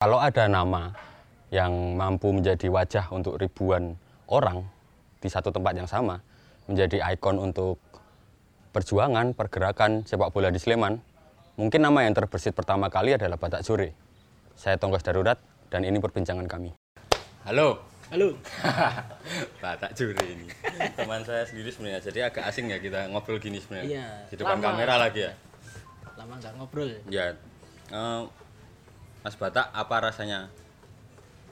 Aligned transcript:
Kalau 0.00 0.16
ada 0.16 0.48
nama 0.48 0.96
yang 1.52 1.92
mampu 1.92 2.32
menjadi 2.32 2.72
wajah 2.72 3.12
untuk 3.12 3.36
ribuan 3.36 4.00
orang 4.32 4.64
di 5.20 5.28
satu 5.28 5.52
tempat 5.52 5.76
yang 5.76 5.84
sama, 5.84 6.24
menjadi 6.64 7.04
ikon 7.12 7.36
untuk 7.36 7.76
perjuangan, 8.72 9.36
pergerakan 9.36 10.00
sepak 10.08 10.32
bola 10.32 10.48
di 10.48 10.56
Sleman, 10.56 11.04
mungkin 11.60 11.84
nama 11.84 12.08
yang 12.08 12.16
terbersit 12.16 12.56
pertama 12.56 12.88
kali 12.88 13.12
adalah 13.12 13.36
Batak 13.36 13.60
Jure. 13.60 13.92
Saya 14.56 14.80
Tonggos 14.80 15.04
Darurat 15.04 15.36
dan 15.68 15.84
ini 15.84 16.00
perbincangan 16.00 16.48
kami. 16.48 16.72
Halo, 17.44 17.84
Halo. 18.08 18.40
Batak 19.60 19.92
Jure 20.00 20.16
ini. 20.24 20.48
Teman 20.96 21.28
saya 21.28 21.44
sendiri 21.44 21.68
sebenarnya, 21.76 22.00
jadi 22.00 22.32
agak 22.32 22.48
asing 22.48 22.72
ya 22.72 22.80
kita 22.80 23.04
ngobrol 23.12 23.36
gini 23.36 23.60
sebenarnya. 23.60 24.00
Iya, 24.00 24.08
Di 24.32 24.40
depan 24.40 24.64
lama. 24.64 24.64
kamera 24.64 24.96
lagi 24.96 25.28
ya. 25.28 25.32
Lama 26.16 26.40
nggak 26.40 26.52
ngobrol. 26.56 26.88
Ya, 27.12 27.36
eh, 27.92 28.20
Mas 29.20 29.36
Batak, 29.36 29.68
apa 29.76 30.00
rasanya 30.00 30.48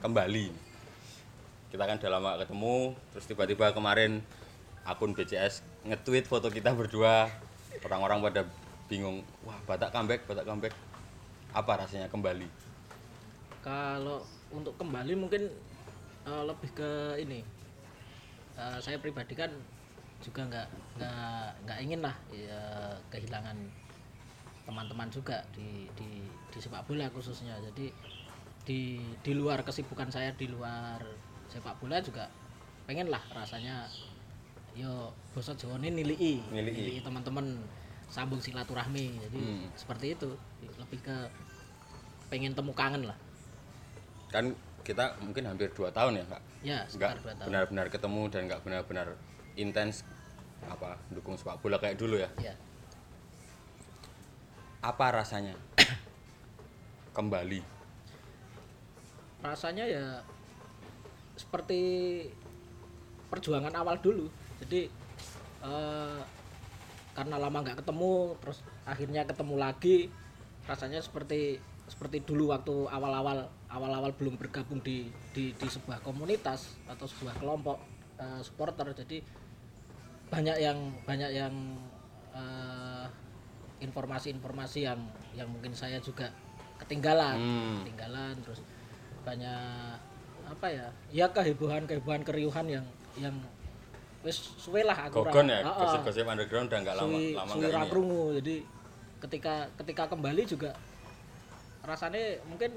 kembali? 0.01 0.49
Kita 1.69 1.85
kan 1.85 2.01
udah 2.01 2.11
lama 2.17 2.31
ketemu, 2.41 2.97
terus 3.13 3.25
tiba-tiba 3.29 3.69
kemarin 3.77 4.25
akun 4.89 5.13
BCS 5.13 5.61
nge-tweet 5.85 6.25
foto 6.25 6.49
kita 6.49 6.73
berdua, 6.73 7.29
orang-orang 7.85 8.25
pada 8.25 8.41
bingung, 8.89 9.21
wah 9.45 9.53
Batak 9.69 9.93
comeback, 9.93 10.25
Batak 10.25 10.49
comeback. 10.49 10.73
Apa 11.53 11.85
rasanya 11.85 12.09
kembali? 12.09 12.49
Kalau 13.61 14.25
untuk 14.49 14.73
kembali 14.81 15.13
mungkin 15.13 15.45
eh, 16.25 16.43
lebih 16.49 16.73
ke 16.73 17.21
ini. 17.21 17.45
Eh, 18.57 18.77
saya 18.81 18.97
pribadi 18.97 19.37
kan 19.37 19.53
juga 20.25 20.41
nggak 20.49 20.67
nggak 20.97 21.47
nggak 21.69 21.79
ingin 21.85 22.01
lah 22.01 22.17
ya, 22.33 22.61
kehilangan 23.13 23.55
teman-teman 24.69 25.09
juga 25.09 25.41
di 25.49 25.89
di 25.97 26.21
di 26.53 26.57
sepak 26.61 26.85
bola 26.85 27.09
khususnya. 27.09 27.57
Jadi 27.57 27.89
di 28.63 29.01
di 29.25 29.31
luar 29.33 29.65
kesibukan 29.65 30.13
saya 30.13 30.29
di 30.37 30.45
luar 30.45 31.01
sepak 31.49 31.81
bola 31.81 31.97
juga 32.05 32.29
pengen 32.85 33.09
lah 33.09 33.21
rasanya 33.33 33.89
yo 34.77 35.09
bosot 35.33 35.57
Jawa 35.57 35.81
ini 35.81 36.05
nilai 36.05 36.37
Nilai. 36.53 37.01
teman-teman 37.01 37.57
sambung 38.09 38.37
silaturahmi 38.37 39.17
jadi 39.25 39.39
Hmm. 39.41 39.69
seperti 39.73 40.13
itu 40.13 40.29
lebih 40.77 41.01
ke 41.01 41.17
pengen 42.29 42.53
temu 42.53 42.73
kangen 42.73 43.09
lah 43.09 43.17
Kan 44.29 44.53
kita 44.85 45.17
mungkin 45.25 45.49
hampir 45.49 45.73
dua 45.73 45.89
tahun 45.89 46.21
ya, 46.21 46.25
Kak? 46.29 46.41
ya 46.61 46.79
Nggak 46.85 47.13
benar-benar 47.49 47.87
ketemu 47.89 48.21
dan 48.29 48.41
nggak 48.45 48.61
benar-benar 48.61 49.07
intens 49.57 50.05
apa 50.69 50.97
dukung 51.09 51.33
sepak 51.33 51.57
bola 51.61 51.81
kayak 51.81 51.97
dulu 51.97 52.21
ya. 52.21 52.29
ya 52.37 52.53
Apa 54.79 55.11
rasanya? 55.11 55.55
Kembali? 57.17 57.79
rasanya 59.39 59.87
ya 59.87 60.05
seperti 61.39 61.79
perjuangan 63.31 63.71
awal 63.79 63.95
dulu. 64.03 64.27
Jadi 64.59 64.91
eh, 65.63 66.21
karena 67.15 67.35
lama 67.39 67.63
nggak 67.63 67.79
ketemu 67.83 68.35
terus 68.39 68.59
akhirnya 68.83 69.27
ketemu 69.27 69.55
lagi 69.59 70.07
rasanya 70.67 70.99
seperti 71.03 71.59
seperti 71.89 72.21
dulu 72.21 72.53
waktu 72.53 72.85
awal-awal 72.85 73.49
awal-awal 73.71 74.11
belum 74.13 74.37
bergabung 74.37 74.79
di 74.85 75.09
di, 75.33 75.51
di 75.57 75.67
sebuah 75.67 76.05
komunitas 76.05 76.77
atau 76.85 77.07
sebuah 77.07 77.39
kelompok 77.39 77.79
eh, 78.19 78.41
supporter. 78.43 78.91
Jadi 78.91 79.23
banyak 80.29 80.57
yang 80.59 80.77
banyak 81.07 81.31
yang 81.31 81.55
eh, 82.35 83.05
informasi-informasi 83.79 84.79
yang 84.83 84.99
yang 85.33 85.47
mungkin 85.47 85.71
saya 85.71 85.99
juga 85.99 86.27
ketinggalan 86.77 87.35
Hmm. 87.35 87.75
ketinggalan 87.83 88.35
terus 88.39 88.59
banyak 89.23 89.95
apa 90.47 90.67
ya 90.67 90.87
ya 91.11 91.25
kehebohan 91.29 91.85
kehebohan 91.85 92.23
keriuhan 92.23 92.65
yang 92.65 92.85
yang 93.15 93.35
wis 94.19 94.35
suwe 94.57 94.83
lah 94.83 95.07
aku 95.07 95.23
Gogon 95.23 95.47
ya, 95.47 95.63
gosip-gosip 95.63 96.27
underground 96.27 96.67
udah 96.67 96.79
nggak 96.81 96.95
lama 96.97 97.17
lama 97.35 97.51
suwi 97.51 97.63
ini. 97.63 97.71
Ya. 97.71 98.35
jadi 98.35 98.55
ketika 99.19 99.53
ketika 99.75 100.03
kembali 100.07 100.43
juga 100.43 100.71
rasanya 101.83 102.43
mungkin 102.43 102.75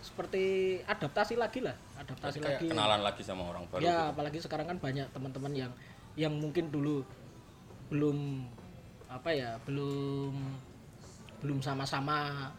seperti 0.00 0.44
adaptasi 0.84 1.34
lagi 1.34 1.60
lah 1.64 1.74
adaptasi 1.98 2.38
Kayak 2.38 2.60
lagi 2.62 2.66
kenalan 2.70 3.00
lagi 3.02 3.22
sama 3.24 3.42
orang 3.44 3.64
baru. 3.66 3.80
ya 3.80 3.90
gitu. 3.98 4.12
apalagi 4.12 4.38
sekarang 4.40 4.66
kan 4.68 4.78
banyak 4.78 5.06
teman-teman 5.10 5.52
yang 5.52 5.72
yang 6.14 6.32
mungkin 6.32 6.68
dulu 6.68 7.02
belum 7.88 8.44
apa 9.06 9.30
ya 9.30 9.54
belum 9.62 10.34
belum 11.42 11.58
sama-sama 11.62 12.50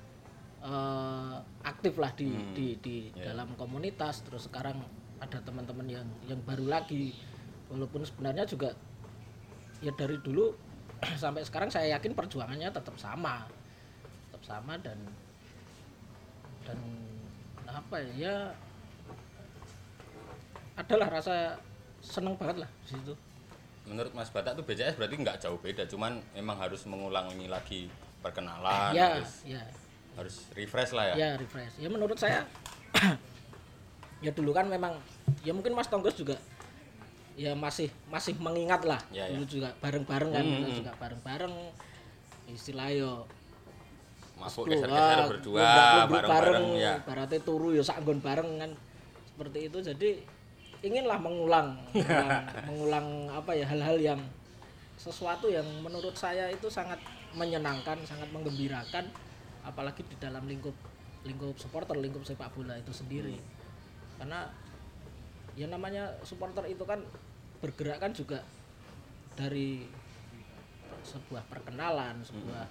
eh, 0.63 1.35
aktif 1.66 2.00
lah 2.00 2.12
di 2.16 2.30
Hmm, 2.31 2.53
di, 2.56 2.68
di 2.80 2.97
ya. 3.13 3.34
dalam 3.34 3.52
komunitas. 3.59 4.24
Terus 4.24 4.47
sekarang 4.47 4.80
ada 5.19 5.40
teman-teman 5.44 5.88
yang 5.90 6.07
yang 6.30 6.40
baru 6.46 6.66
lagi. 6.69 7.13
Walaupun 7.68 8.07
sebenarnya 8.07 8.47
juga 8.47 8.72
ya 9.84 9.91
dari 9.94 10.18
dulu 10.24 10.56
sampai 11.24 11.44
sekarang 11.44 11.69
saya 11.69 12.00
yakin 12.00 12.16
perjuangannya 12.16 12.72
tetap 12.72 12.96
sama. 12.96 13.44
Tetap 14.30 14.44
sama 14.46 14.80
dan 14.80 14.97
dan 16.63 16.80
apa 17.68 18.00
ya 18.00 18.12
ya 18.16 18.36
adalah 20.78 21.09
rasa 21.09 21.57
seneng 22.00 22.38
banget 22.38 22.63
lah 22.63 22.69
di 22.86 22.88
situ 22.96 23.13
Menurut 23.88 24.12
Mas 24.12 24.28
Batak 24.30 24.59
tuh 24.59 24.68
BCS 24.68 25.00
berarti 25.00 25.16
nggak 25.16 25.40
jauh 25.42 25.56
beda, 25.58 25.88
cuman 25.88 26.20
memang 26.36 26.59
harus 26.59 26.84
mengulangi 26.84 27.48
lagi 27.48 27.88
perkenalan, 28.20 28.92
ya 28.92 29.16
harus 29.16 29.34
ya 29.48 29.62
harus 30.18 30.36
refresh 30.58 30.92
lah 30.98 31.14
ya. 31.14 31.16
ya 31.16 31.30
refresh 31.38 31.78
ya 31.78 31.88
menurut 31.88 32.18
saya 32.18 32.42
ya 34.25 34.34
dulu 34.34 34.50
kan 34.50 34.66
memang 34.66 34.98
ya 35.46 35.53
mungkin 35.53 35.78
Mas 35.78 35.86
Tonggos 35.88 36.18
juga 36.18 36.42
ya 37.38 37.53
masih 37.53 37.94
masih 38.09 38.34
mengingat 38.42 38.81
lah 38.81 38.98
Ya, 39.14 39.30
ya. 39.30 39.38
dulu 39.38 39.46
juga 39.46 39.70
bareng-bareng 39.78 40.31
kan 40.34 40.42
Hmm, 40.42 40.66
hmm. 40.66 40.78
juga 40.81 40.92
bareng-bareng 40.98 41.54
istilah 42.50 42.90
yo 42.90 43.12
Mabuk 44.38 44.66
Wah, 44.66 44.69
geser-geser 44.69 45.18
berdua, 45.34 45.66
bareng-bareng 46.06 46.66
ya. 46.78 46.94
Ibaratnya 47.02 47.40
turu 47.42 47.74
ya 47.74 47.81
sakgon 47.81 48.22
bareng 48.22 48.62
kan. 48.62 48.72
Seperti 49.34 49.66
itu 49.66 49.78
jadi 49.81 50.09
inginlah 50.88 51.20
mengulang. 51.20 51.75
Mengulang, 51.94 52.30
mengulang 52.70 53.08
apa 53.31 53.52
ya 53.53 53.66
hal-hal 53.68 53.98
yang 54.00 54.22
sesuatu 54.98 55.48
yang 55.52 55.66
menurut 55.86 56.16
saya 56.18 56.50
itu 56.50 56.68
sangat 56.72 56.98
menyenangkan, 57.38 58.02
sangat 58.08 58.28
menggembirakan 58.34 59.06
apalagi 59.62 60.02
di 60.08 60.16
dalam 60.18 60.48
lingkup 60.48 60.74
lingkup 61.28 61.59
supporter, 61.59 62.00
lingkup 62.00 62.24
sepak 62.24 62.50
bola 62.56 62.80
itu 62.80 62.90
sendiri. 62.96 63.36
Karena 64.18 64.48
ya 65.53 65.68
namanya 65.68 66.16
supporter 66.24 66.66
itu 66.72 66.88
kan 66.88 67.04
bergerak 67.59 68.00
kan 68.00 68.12
juga 68.16 68.42
dari 69.38 69.86
sebuah 71.04 71.46
perkenalan, 71.52 72.24
sebuah 72.25 72.64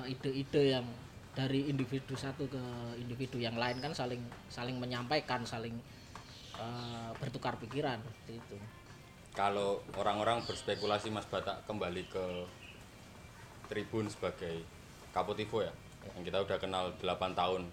eh, 0.00 0.12
ide-ide 0.14 0.78
yang 0.78 0.86
dari 1.36 1.68
individu 1.68 2.16
satu 2.16 2.48
ke 2.48 2.62
individu 2.96 3.36
yang 3.36 3.60
lain 3.60 3.76
kan 3.84 3.92
saling 3.92 4.22
saling 4.48 4.80
menyampaikan, 4.80 5.44
saling 5.44 5.76
eh, 6.56 7.10
bertukar 7.20 7.56
pikiran 7.56 8.00
seperti 8.00 8.32
itu. 8.38 8.56
Kalau 9.36 9.84
orang-orang 10.00 10.40
berspekulasi 10.48 11.12
Mas 11.12 11.28
Batak 11.28 11.68
kembali 11.68 12.08
ke 12.08 12.24
Tribun 13.68 14.08
sebagai 14.08 14.64
Kapotivo 15.12 15.60
ya, 15.60 15.72
yang 16.16 16.24
kita 16.24 16.40
udah 16.40 16.56
kenal 16.56 16.92
8 17.00 17.36
tahun 17.36 17.68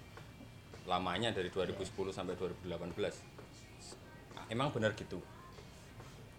lamanya 0.83 1.31
dari 1.31 1.47
2010 1.47 1.87
sampai 2.11 2.35
2018. 2.35 3.23
Emang 4.51 4.71
benar 4.75 4.91
gitu? 4.95 5.23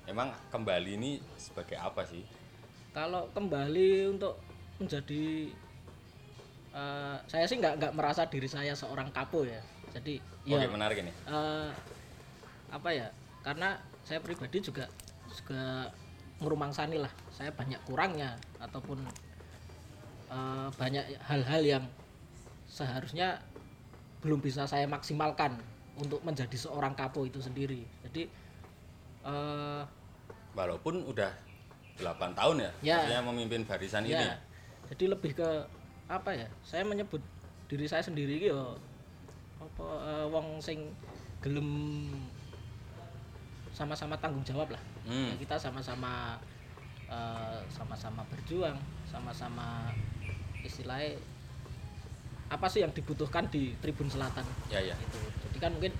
Emang 0.04 0.36
kembali 0.52 1.00
ini 1.00 1.10
sebagai 1.40 1.80
apa 1.80 2.04
sih? 2.04 2.20
Kalau 2.92 3.32
kembali 3.32 4.12
untuk 4.12 4.36
menjadi 4.76 5.48
eh, 6.74 7.16
saya 7.24 7.44
sih 7.48 7.56
nggak 7.56 7.80
nggak 7.80 7.92
merasa 7.96 8.28
diri 8.28 8.44
saya 8.44 8.76
seorang 8.76 9.08
kapo 9.08 9.48
ya. 9.48 9.60
Jadi 9.96 10.20
ya 10.44 10.60
Oke 10.60 10.68
menarik 10.68 11.00
ini. 11.00 11.12
eh, 11.24 11.70
apa 12.74 12.90
ya 12.90 13.06
karena 13.46 13.78
saya 14.02 14.18
pribadi 14.18 14.58
juga 14.58 14.90
juga 15.30 15.86
ngerumangsani 16.42 16.98
lah 16.98 17.12
saya 17.30 17.54
banyak 17.54 17.78
kurangnya 17.86 18.34
ataupun 18.58 18.98
eh, 20.28 20.68
banyak 20.74 21.04
hal-hal 21.22 21.62
yang 21.62 21.84
seharusnya 22.66 23.38
belum 24.18 24.42
bisa 24.42 24.66
saya 24.66 24.90
maksimalkan 24.90 25.54
untuk 25.94 26.18
menjadi 26.26 26.58
seorang 26.58 26.98
kapo 26.98 27.22
itu 27.22 27.38
sendiri 27.38 27.86
jadi 28.10 28.26
eh, 29.24 29.82
Walaupun 30.54 31.02
udah 31.10 31.34
8 31.98 32.38
tahun 32.38 32.56
ya, 32.62 32.70
Ya. 32.82 32.94
maksudnya 33.02 33.22
memimpin 33.26 33.62
barisan 33.66 34.06
ini. 34.06 34.14
ya 34.18 34.38
jadi 34.90 35.04
lebih 35.14 35.34
ke 35.34 35.48
apa 36.06 36.30
ya 36.30 36.46
saya 36.62 36.82
menyebut 36.84 37.22
diri 37.66 37.86
saya 37.86 38.02
sendiri 38.02 38.38
yo 38.38 38.74
apa 39.58 39.86
eh, 40.04 40.26
wong 40.30 40.58
sing 40.58 40.90
gelem 41.42 41.70
sama-sama 43.74 44.14
tanggung 44.22 44.46
jawab 44.46 44.70
lah. 44.70 44.82
Hmm. 45.04 45.34
Ya, 45.34 45.36
kita 45.42 45.58
sama-sama 45.58 46.38
eh, 47.10 47.58
sama-sama 47.68 48.22
berjuang 48.30 48.78
sama-sama 49.10 49.90
istilahnya 50.62 51.18
apa 52.50 52.66
sih 52.70 52.86
yang 52.86 52.94
dibutuhkan 52.94 53.50
di 53.50 53.74
Tribun 53.82 54.06
Selatan? 54.06 54.46
Ya 54.70 54.78
ya. 54.78 54.94
Itu. 54.94 55.18
Jadi 55.50 55.58
kan 55.58 55.70
mungkin 55.74 55.92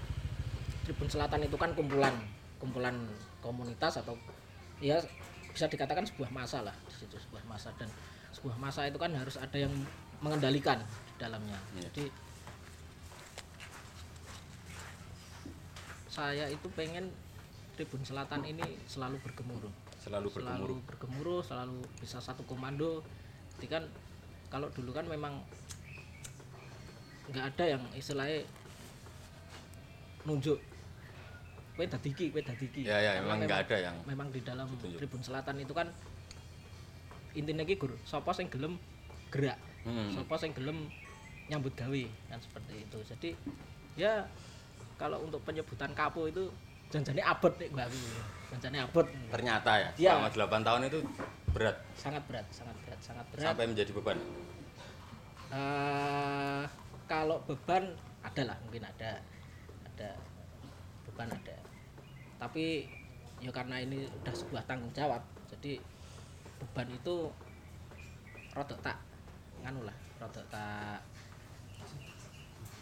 Tribun 0.87 1.11
Selatan 1.11 1.43
itu 1.43 1.57
kan 1.59 1.75
kumpulan 1.75 2.15
kumpulan 2.63 2.95
komunitas 3.43 4.01
atau 4.01 4.15
ya 4.79 5.03
bisa 5.51 5.67
dikatakan 5.67 6.07
sebuah 6.07 6.31
masa 6.31 6.63
lah 6.63 6.75
di 6.87 6.95
situ 6.95 7.19
sebuah 7.19 7.43
masa. 7.51 7.75
Dan 7.75 7.91
sebuah 8.31 8.55
masa 8.59 8.87
itu 8.87 8.99
kan 8.99 9.11
harus 9.15 9.35
ada 9.35 9.59
yang 9.59 9.73
mengendalikan 10.23 10.79
di 10.83 11.15
dalamnya. 11.19 11.59
Iya. 11.75 11.91
jadi 11.91 12.05
saya 16.15 16.47
itu 16.47 16.71
pengen 16.79 17.11
Tribun 17.75 18.03
Selatan 18.07 18.47
ini 18.47 18.63
selalu 18.87 19.19
bergemuruh. 19.23 19.73
Selalu 19.99 20.29
bergemuruh 20.31 20.59
selalu 20.59 20.75
bergemuruh. 20.87 21.41
selalu 21.43 21.79
bisa 21.99 22.19
satu 22.23 22.47
komando. 22.47 23.03
Jadi 23.59 23.67
kan 23.67 23.83
kalau 24.51 24.71
dulu 24.71 24.95
kan 24.95 25.07
memang 25.11 25.43
nggak 27.35 27.45
ada 27.57 27.65
yang 27.75 27.83
istilahnya 27.97 28.45
nunjuk 30.29 30.61
kue 31.75 31.85
dadiki 31.91 32.31
kue 32.31 32.45
ya 32.87 33.01
ya 33.03 33.13
memang 33.19 33.43
nggak 33.49 33.61
ada 33.67 33.77
yang 33.91 33.97
memang 34.07 34.29
di 34.31 34.41
dalam 34.45 34.71
Ditunjuk. 34.71 34.99
Tribun 35.03 35.23
Selatan 35.25 35.59
itu 35.59 35.75
kan 35.75 35.91
intinya 37.35 37.67
ki 37.67 37.75
gur 37.75 37.99
sapa 38.07 38.31
sing 38.31 38.47
gelem 38.49 38.79
gerak 39.35 39.59
Hmm. 39.85 40.09
sapa 40.17 40.41
sing 40.41 40.57
gelem 40.57 40.89
nyambut 41.53 41.77
gawe 41.77 42.03
kan 42.33 42.41
seperti 42.41 42.89
itu. 42.89 42.99
Jadi 43.05 43.31
ya 44.01 44.25
kalau 44.97 45.21
untuk 45.21 45.45
penyebutan 45.45 45.93
kapo 45.93 46.25
itu 46.25 46.49
janjane 46.95 47.23
abot 47.27 47.51
mbak 47.59 47.91
aku. 47.91 47.99
Janjane 48.55 48.79
abot. 48.87 49.07
Ternyata 49.35 49.71
ya 49.75 49.89
Iya. 49.99 50.13
selama 50.15 50.31
8 50.31 50.63
tahun 50.63 50.81
itu 50.87 50.99
berat? 51.51 51.77
Sangat 51.99 52.23
berat 52.31 52.47
sangat 52.55 52.77
berat 52.87 53.01
sangat 53.03 53.27
berat. 53.35 53.45
Sampai 53.51 53.67
menjadi 53.67 53.91
beban? 53.91 54.19
Eh, 55.51 56.63
kalau 57.11 57.43
beban 57.51 57.85
ada 58.23 58.43
lah 58.47 58.57
mungkin 58.63 58.87
ada 58.87 59.19
ada 59.91 60.09
beban 61.11 61.29
ada. 61.31 61.57
Tapi 62.39 62.87
ya 63.43 63.51
karena 63.51 63.77
ini 63.83 64.07
udah 64.23 64.35
sebuah 64.35 64.63
tanggung 64.65 64.95
jawab 64.95 65.21
jadi 65.51 65.77
beban 66.63 66.89
itu 66.89 67.29
rodok 68.57 68.79
tak 68.81 68.97
nganu 69.61 69.85
lah 69.85 69.97
rodok 70.23 70.47
tak 70.49 71.03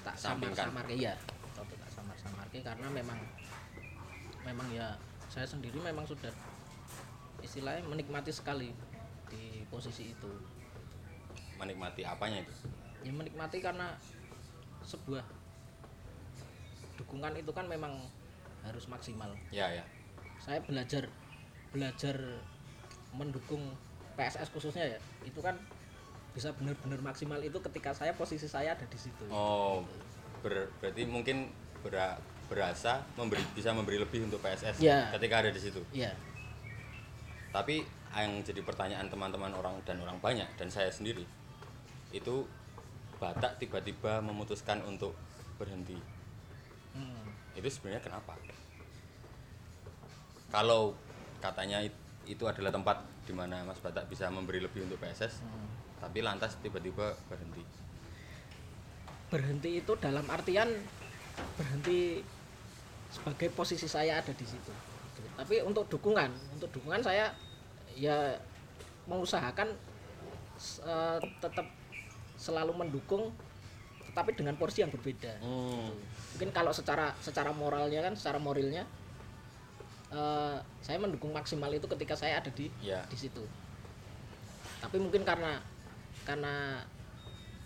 tak 0.06 0.15
samar 0.15 0.53
Sampingkan. 0.53 0.67
samar 0.70 0.85
ya 0.93 1.12
rodok 1.56 1.76
tak 1.82 1.91
samar 1.91 2.17
samar 2.20 2.47
karena 2.53 2.87
memang 2.93 3.19
memang 4.43 4.69
ya 4.75 4.94
saya 5.31 5.47
sendiri 5.49 5.79
memang 5.81 6.05
sudah 6.05 6.31
istilahnya 7.43 7.83
menikmati 7.89 8.31
sekali 8.31 8.71
di 9.33 9.65
posisi 9.73 10.12
itu. 10.12 10.31
Menikmati 11.59 12.03
apanya 12.05 12.43
itu? 12.44 12.53
Ya 13.03 13.12
menikmati 13.15 13.59
karena 13.59 13.97
sebuah 14.85 15.25
dukungan 17.00 17.35
itu 17.39 17.50
kan 17.50 17.67
memang 17.67 17.97
harus 18.62 18.87
maksimal. 18.87 19.31
Ya 19.50 19.71
ya. 19.73 19.85
Saya 20.39 20.62
belajar 20.62 21.09
belajar 21.73 22.17
mendukung 23.17 23.75
PSS 24.15 24.53
khususnya 24.53 24.85
ya 24.85 24.99
itu 25.25 25.41
kan 25.41 25.56
bisa 26.33 26.53
benar-benar 26.56 27.00
maksimal 27.05 27.41
itu 27.41 27.61
ketika 27.61 27.93
saya 27.93 28.12
posisi 28.17 28.49
saya 28.49 28.77
ada 28.77 28.87
di 28.87 28.99
situ. 29.00 29.25
Oh 29.33 29.85
ber- 30.44 30.73
berarti 30.81 31.05
mungkin 31.09 31.53
bera- 31.85 32.21
berasa 32.53 33.01
memberi 33.17 33.41
bisa 33.57 33.73
memberi 33.73 33.97
lebih 33.97 34.29
untuk 34.29 34.45
PSS 34.45 34.77
Ya. 34.85 35.09
ketika 35.17 35.41
ada 35.41 35.49
di 35.49 35.57
situ. 35.57 35.81
Ya. 35.97 36.13
Tapi 37.49 37.81
yang 38.13 38.45
jadi 38.45 38.61
pertanyaan 38.61 39.09
teman-teman 39.09 39.57
orang 39.57 39.81
dan 39.89 39.97
orang 40.05 40.21
banyak 40.21 40.45
dan 40.61 40.69
saya 40.69 40.93
sendiri 40.93 41.25
itu 42.13 42.45
Batak 43.17 43.55
tiba-tiba 43.63 44.19
memutuskan 44.19 44.83
untuk 44.83 45.15
berhenti. 45.55 45.95
Hmm, 46.91 47.23
itu 47.55 47.71
sebenarnya 47.71 48.03
kenapa? 48.03 48.35
Kalau 50.51 50.99
katanya 51.39 51.81
it- 51.87 51.95
itu 52.27 52.43
adalah 52.51 52.75
tempat 52.75 52.99
di 53.23 53.31
mana 53.31 53.63
Mas 53.63 53.79
Batak 53.79 54.11
bisa 54.11 54.27
memberi 54.27 54.59
lebih 54.59 54.83
untuk 54.87 54.99
PSS 54.99 55.39
hmm. 55.39 56.03
tapi 56.03 56.19
lantas 56.19 56.59
tiba-tiba 56.59 57.15
berhenti. 57.31 57.63
Berhenti 59.31 59.71
itu 59.79 59.93
dalam 60.03 60.27
artian 60.27 60.67
berhenti 61.57 62.21
sebagai 63.12 63.53
posisi 63.53 63.85
saya 63.85 64.19
ada 64.19 64.32
di 64.32 64.47
situ. 64.49 64.73
Tapi 65.37 65.61
untuk 65.61 65.85
dukungan 65.93 66.32
untuk 66.56 66.73
dukungan 66.73 67.05
saya 67.05 67.29
ya 67.93 68.32
mengusahakan 69.05 69.69
eh, 70.88 71.19
tetap 71.44 71.69
selalu 72.41 72.73
mendukung 72.73 73.29
tetapi 74.12 74.37
dengan 74.37 74.56
porsi 74.56 74.85
yang 74.85 74.93
berbeda. 74.93 75.41
Hmm. 75.41 75.93
mungkin 76.32 76.49
kalau 76.53 76.73
secara 76.73 77.12
secara 77.20 77.53
moralnya 77.53 78.00
kan 78.00 78.17
secara 78.17 78.41
moralnya 78.41 78.88
eh, 80.08 80.56
saya 80.81 80.97
mendukung 80.97 81.32
maksimal 81.37 81.69
itu 81.73 81.85
ketika 81.85 82.17
saya 82.17 82.41
ada 82.41 82.49
di 82.49 82.73
ya. 82.81 83.05
di 83.12 83.17
situ. 83.20 83.44
Tapi 84.81 84.97
mungkin 84.97 85.23
karena 85.23 85.61
karena 86.25 86.81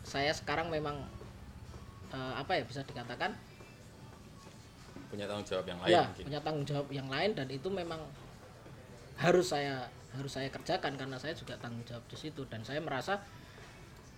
saya 0.02 0.34
sekarang 0.34 0.70
memang 0.70 1.06
eh, 2.10 2.34
apa 2.34 2.58
ya 2.58 2.62
bisa 2.66 2.82
dikatakan 2.82 3.34
punya 5.16 5.26
tanggung 5.26 5.48
jawab 5.48 5.64
yang 5.66 5.80
lain 5.80 5.90
ya 5.90 6.02
mungkin. 6.04 6.24
punya 6.28 6.40
tanggung 6.44 6.66
jawab 6.68 6.86
yang 6.92 7.08
lain 7.08 7.30
dan 7.32 7.46
itu 7.48 7.68
memang 7.72 8.00
harus 9.16 9.46
saya 9.48 9.88
harus 10.12 10.32
saya 10.32 10.48
kerjakan 10.52 10.92
karena 10.96 11.16
saya 11.16 11.32
juga 11.32 11.56
tanggung 11.56 11.80
jawab 11.88 12.04
di 12.04 12.16
situ. 12.16 12.44
Dan 12.48 12.60
saya 12.60 12.80
merasa 12.84 13.16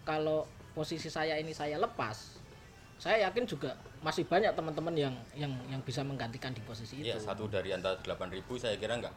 kalau 0.02 0.46
posisi 0.74 1.06
saya 1.06 1.38
ini 1.38 1.54
saya 1.54 1.78
lepas 1.78 2.38
saya 2.98 3.30
yakin 3.30 3.46
juga 3.46 3.78
masih 4.02 4.26
banyak 4.26 4.50
teman-teman 4.58 4.90
yang 4.94 5.14
yang 5.38 5.54
yang 5.70 5.78
bisa 5.86 6.02
menggantikan 6.02 6.50
di 6.50 6.58
posisi 6.66 6.98
itu. 6.98 7.14
Iya, 7.14 7.18
satu 7.22 7.46
dari 7.46 7.70
antara 7.70 7.94
8000 8.02 8.42
saya 8.58 8.74
kira 8.74 8.98
enggak 8.98 9.14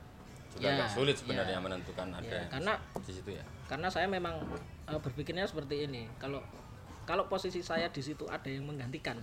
juga 0.54 0.70
Ya, 0.70 0.74
enggak 0.78 0.90
sulit 0.94 1.16
sebenarnya 1.18 1.58
ya. 1.58 1.64
menentukan 1.66 2.08
ada 2.14 2.30
Ya, 2.30 2.46
karena 2.46 2.74
di 3.02 3.12
situ 3.14 3.30
ya. 3.34 3.42
karena 3.66 3.90
saya 3.90 4.06
memang 4.06 4.38
eh, 4.86 5.00
berpikirnya 5.02 5.50
seperti 5.50 5.90
ini. 5.90 6.06
Kalau 6.22 6.46
kalau 7.10 7.26
posisi 7.26 7.66
saya 7.66 7.90
di 7.90 8.06
situ 8.06 8.30
ada 8.30 8.46
yang 8.46 8.70
menggantikan 8.70 9.18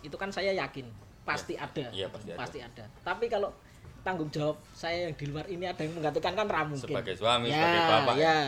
itu 0.00 0.16
kan 0.16 0.32
saya 0.32 0.56
yakin 0.56 0.88
pasti 1.28 1.54
ada 1.54 1.86
Iya, 1.92 2.08
pasti 2.08 2.58
ada. 2.58 2.64
ada 2.64 2.84
tapi 3.04 3.28
kalau 3.28 3.52
tanggung 4.00 4.32
jawab 4.32 4.56
saya 4.72 5.04
yang 5.04 5.14
di 5.14 5.26
luar 5.26 5.44
ini 5.44 5.62
ada 5.62 5.76
yang 5.78 5.92
menggantikan 5.92 6.32
kan 6.32 6.46
ra 6.46 6.64
mungkin 6.64 6.88
Sebagai 6.88 7.12
suami, 7.12 7.46
ya, 7.46 7.60
sebagai 7.60 7.80
bapak. 7.84 8.14
ya, 8.16 8.38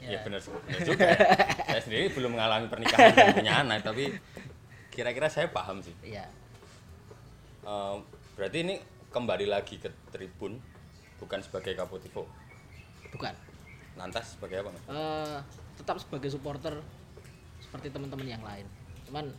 Ya, 0.00 0.08
ya. 0.08 0.20
benar, 0.24 0.40
benar 0.42 0.80
juga. 0.82 1.04
ya. 1.04 1.14
saya 1.68 1.80
sendiri 1.80 2.04
belum 2.10 2.30
mengalami 2.32 2.66
pernikahan 2.66 3.12
dan 3.12 3.28
punya 3.36 3.54
anak, 3.60 3.78
tapi 3.84 4.10
kira-kira 4.88 5.28
saya 5.28 5.46
paham 5.46 5.78
sih. 5.78 5.94
Iya. 6.02 6.26
Eh, 7.62 7.96
berarti 8.34 8.58
ini 8.60 8.74
kembali 9.08 9.46
lagi 9.46 9.76
ke 9.76 9.92
tribun 10.10 10.58
bukan 11.18 11.38
sebagai 11.38 11.76
Kapotivo. 11.76 12.26
bukan 13.10 13.30
Lantas 13.94 14.34
sebagai 14.34 14.58
apa, 14.58 14.72
Mas? 14.72 14.82
Eh, 14.88 15.38
tetap 15.76 15.96
sebagai 15.98 16.28
supporter 16.28 16.74
seperti 17.60 17.88
teman-teman 17.88 18.26
yang 18.26 18.42
lain 18.42 18.66
cuman 19.04 19.30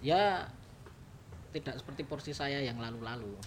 ya 0.00 0.44
tidak 1.54 1.78
seperti 1.78 2.02
porsi 2.02 2.34
saya 2.34 2.58
yang 2.58 2.76
lalu-lalu 2.76 3.38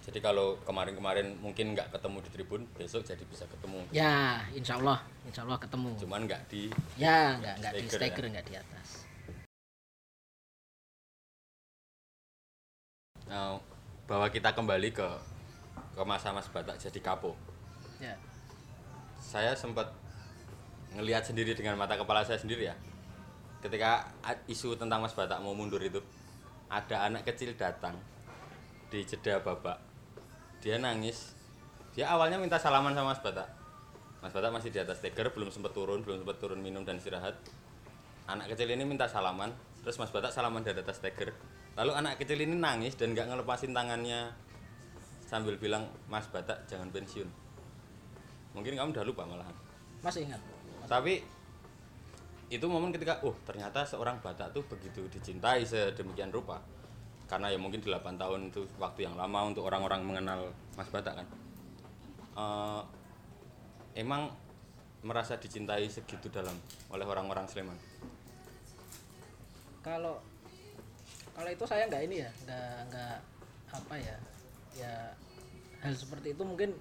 Jadi 0.00 0.16
kalau 0.24 0.56
kemarin-kemarin 0.64 1.36
mungkin 1.44 1.76
nggak 1.76 1.92
ketemu 1.92 2.24
di 2.24 2.30
tribun, 2.32 2.64
besok 2.72 3.04
jadi 3.04 3.20
bisa 3.28 3.44
ketemu. 3.44 3.84
ya 3.92 4.40
insya 4.56 4.80
Allah 4.80 5.04
insya 5.28 5.44
Allah 5.44 5.58
ketemu 5.60 5.90
Cuman 6.00 6.24
nggak 6.24 6.42
di 6.48 6.70
ya 6.96 7.36
nggak 7.36 7.54
nggak 7.60 7.72
di 7.76 7.86
Steger 7.90 8.24
ya? 8.24 8.30
nggak 8.32 8.46
di 8.48 8.54
atas 8.56 8.88
eh, 13.28 13.54
bahwa 14.08 14.26
kita 14.30 14.50
kembali 14.50 14.88
ke 14.90 15.08
ke 15.94 16.02
masa 16.02 16.32
Mas 16.32 16.48
Batak 16.48 16.80
jadi 16.80 17.00
kapo. 17.02 17.34
ya 18.00 18.16
saya 19.20 19.52
sempat 19.52 19.92
ngelihat 20.96 21.22
sendiri 21.22 21.52
dengan 21.52 21.76
mata 21.76 21.94
kepala 21.94 22.24
saya 22.24 22.40
sendiri 22.40 22.66
ya 22.66 22.74
ketika 23.60 24.08
isu 24.48 24.74
tentang 24.74 25.04
Mas 25.04 25.12
Batak 25.12 25.38
mau 25.44 25.52
mundur 25.52 25.78
itu 25.84 26.00
ada 26.70 27.10
anak 27.10 27.26
kecil 27.26 27.58
datang 27.58 27.98
di 28.88 29.02
jeda 29.02 29.42
babak. 29.42 29.82
Dia 30.62 30.78
nangis. 30.78 31.34
Dia 31.98 32.14
awalnya 32.14 32.38
minta 32.38 32.62
salaman 32.62 32.94
sama 32.94 33.10
Mas 33.10 33.18
Batak. 33.18 33.50
Mas 34.22 34.30
Batak 34.30 34.54
masih 34.54 34.70
di 34.70 34.78
atas 34.78 35.02
teger 35.02 35.34
belum 35.34 35.50
sempat 35.50 35.74
turun 35.74 36.06
belum 36.06 36.22
sempat 36.22 36.38
turun 36.38 36.62
minum 36.62 36.86
dan 36.86 37.02
istirahat. 37.02 37.34
Anak 38.30 38.54
kecil 38.54 38.70
ini 38.70 38.86
minta 38.86 39.10
salaman 39.10 39.50
terus 39.82 39.98
Mas 39.98 40.14
Batak 40.14 40.30
salaman 40.30 40.62
dari 40.62 40.78
atas 40.78 41.02
teger 41.02 41.34
lalu 41.74 41.96
anak 41.96 42.20
kecil 42.22 42.38
ini 42.38 42.54
nangis 42.54 42.94
dan 42.94 43.16
nggak 43.16 43.32
ngelepasin 43.32 43.72
tangannya 43.72 44.30
sambil 45.26 45.58
bilang 45.58 45.90
Mas 46.06 46.30
Batak 46.30 46.70
jangan 46.70 46.94
pensiun. 46.94 47.26
Mungkin 48.54 48.78
kamu 48.78 48.94
udah 48.94 49.04
lupa 49.06 49.26
malahan. 49.26 49.54
Masih 50.02 50.26
ingat? 50.26 50.42
Tapi 50.86 51.22
itu 52.50 52.66
momen 52.66 52.90
ketika 52.90 53.22
oh 53.22 53.38
ternyata 53.46 53.86
seorang 53.86 54.18
Batak 54.18 54.50
tuh 54.50 54.66
begitu 54.66 55.06
dicintai 55.06 55.62
sedemikian 55.62 56.34
rupa. 56.34 56.58
Karena 57.30 57.46
ya 57.46 57.62
mungkin 57.62 57.78
8 57.78 58.18
tahun 58.18 58.50
itu 58.50 58.66
waktu 58.74 59.06
yang 59.06 59.14
lama 59.14 59.46
untuk 59.46 59.62
orang-orang 59.70 60.02
mengenal 60.02 60.50
Mas 60.74 60.90
Batak 60.90 61.22
kan? 61.22 61.26
Eh, 62.34 62.82
emang 64.02 64.34
merasa 65.06 65.38
dicintai 65.38 65.86
segitu 65.86 66.26
dalam 66.26 66.58
oleh 66.90 67.06
orang-orang 67.06 67.46
Sleman? 67.46 67.78
Kalau 69.80 70.18
kalau 71.38 71.50
itu 71.54 71.64
saya 71.64 71.86
nggak 71.86 72.02
ini 72.10 72.16
ya 72.26 72.30
nggak 72.44 72.74
nggak 72.90 73.16
apa 73.70 73.94
ya 73.96 74.16
ya 74.76 74.94
hal 75.80 75.94
seperti 75.94 76.34
itu 76.34 76.42
mungkin 76.42 76.74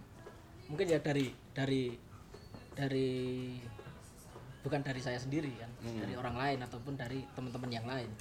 mungkin 0.68 0.90
ya 0.90 1.00
dari 1.00 1.32
dari 1.56 1.96
dari 2.76 3.12
bukan 4.60 4.84
dari 4.84 5.00
saya 5.00 5.16
sendiri 5.16 5.52
kan 5.56 5.72
dari 5.82 6.14
orang 6.16 6.36
lain 6.36 6.60
ataupun 6.64 6.94
dari 7.00 7.24
teman-teman 7.32 7.72
yang 7.72 7.88
lain. 7.88 8.12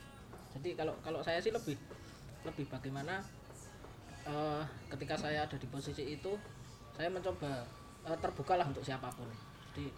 Jadi 0.55 0.79
kalau 0.79 0.95
kalau 1.03 1.21
saya 1.21 1.43
sih 1.43 1.51
lebih 1.51 1.75
lebih 2.47 2.65
bagaimana 2.71 3.19
eh, 4.23 4.63
ketika 4.95 5.19
saya 5.19 5.45
ada 5.45 5.57
di 5.59 5.67
posisi 5.67 6.15
itu 6.15 6.33
saya 6.95 7.11
mencoba 7.11 7.67
eh, 8.07 8.19
terbukalah 8.23 8.67
untuk 8.71 8.87
siapa 8.87 9.11
pun. 9.15 9.27
Jadi 9.75 9.91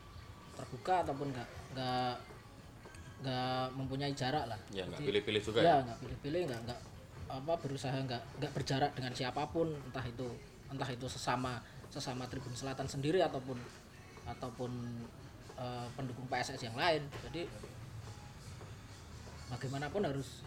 terbuka 0.57 1.05
ataupun 1.05 1.29
nggak 1.33 1.49
nggak 1.77 2.15
nggak 3.21 3.65
mempunyai 3.77 4.13
jarak 4.17 4.49
lah. 4.49 4.61
Ya 4.73 4.89
nggak 4.89 5.05
Jadi- 5.05 5.09
pilih-pilih 5.13 5.43
juga 5.45 5.59
ya 5.61 5.69
ya? 5.69 5.77
nggak 5.85 5.99
pilih-pilih 6.01 6.41
nggak 6.49 6.61
nggak 6.69 6.81
apa 7.31 7.53
berusaha 7.63 7.95
nggak 7.95 8.23
nggak 8.43 8.53
berjarak 8.57 8.91
dengan 8.97 9.13
siapa 9.15 9.45
pun 9.55 9.71
entah 9.71 10.03
itu 10.03 10.27
entah 10.73 10.89
itu 10.91 11.07
sesama 11.07 11.63
sesama 11.91 12.27
Tribun 12.27 12.55
Selatan 12.57 12.87
sendiri 12.91 13.23
ataupun 13.23 13.55
ataupun 14.27 14.71
eh, 15.61 15.87
pendukung 15.95 16.25
PSS 16.27 16.65
yang 16.65 16.75
lain 16.75 17.05
jadi 17.29 17.45
bagaimanapun 19.51 20.03
harus 20.07 20.43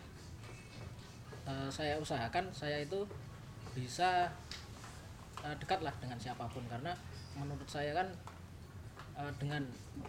eh, 1.45 1.69
saya 1.69 1.99
usahakan 1.99 2.49
saya 2.51 2.81
itu 2.81 3.03
bisa 3.73 4.31
eh, 5.41 5.55
dekatlah 5.59 5.93
dengan 5.99 6.17
siapa 6.17 6.47
pun 6.47 6.63
karena 6.65 6.93
menurut 7.35 7.67
saya 7.67 7.91
kan 7.93 8.07
eh, 9.19 9.31
dengan 9.37 9.61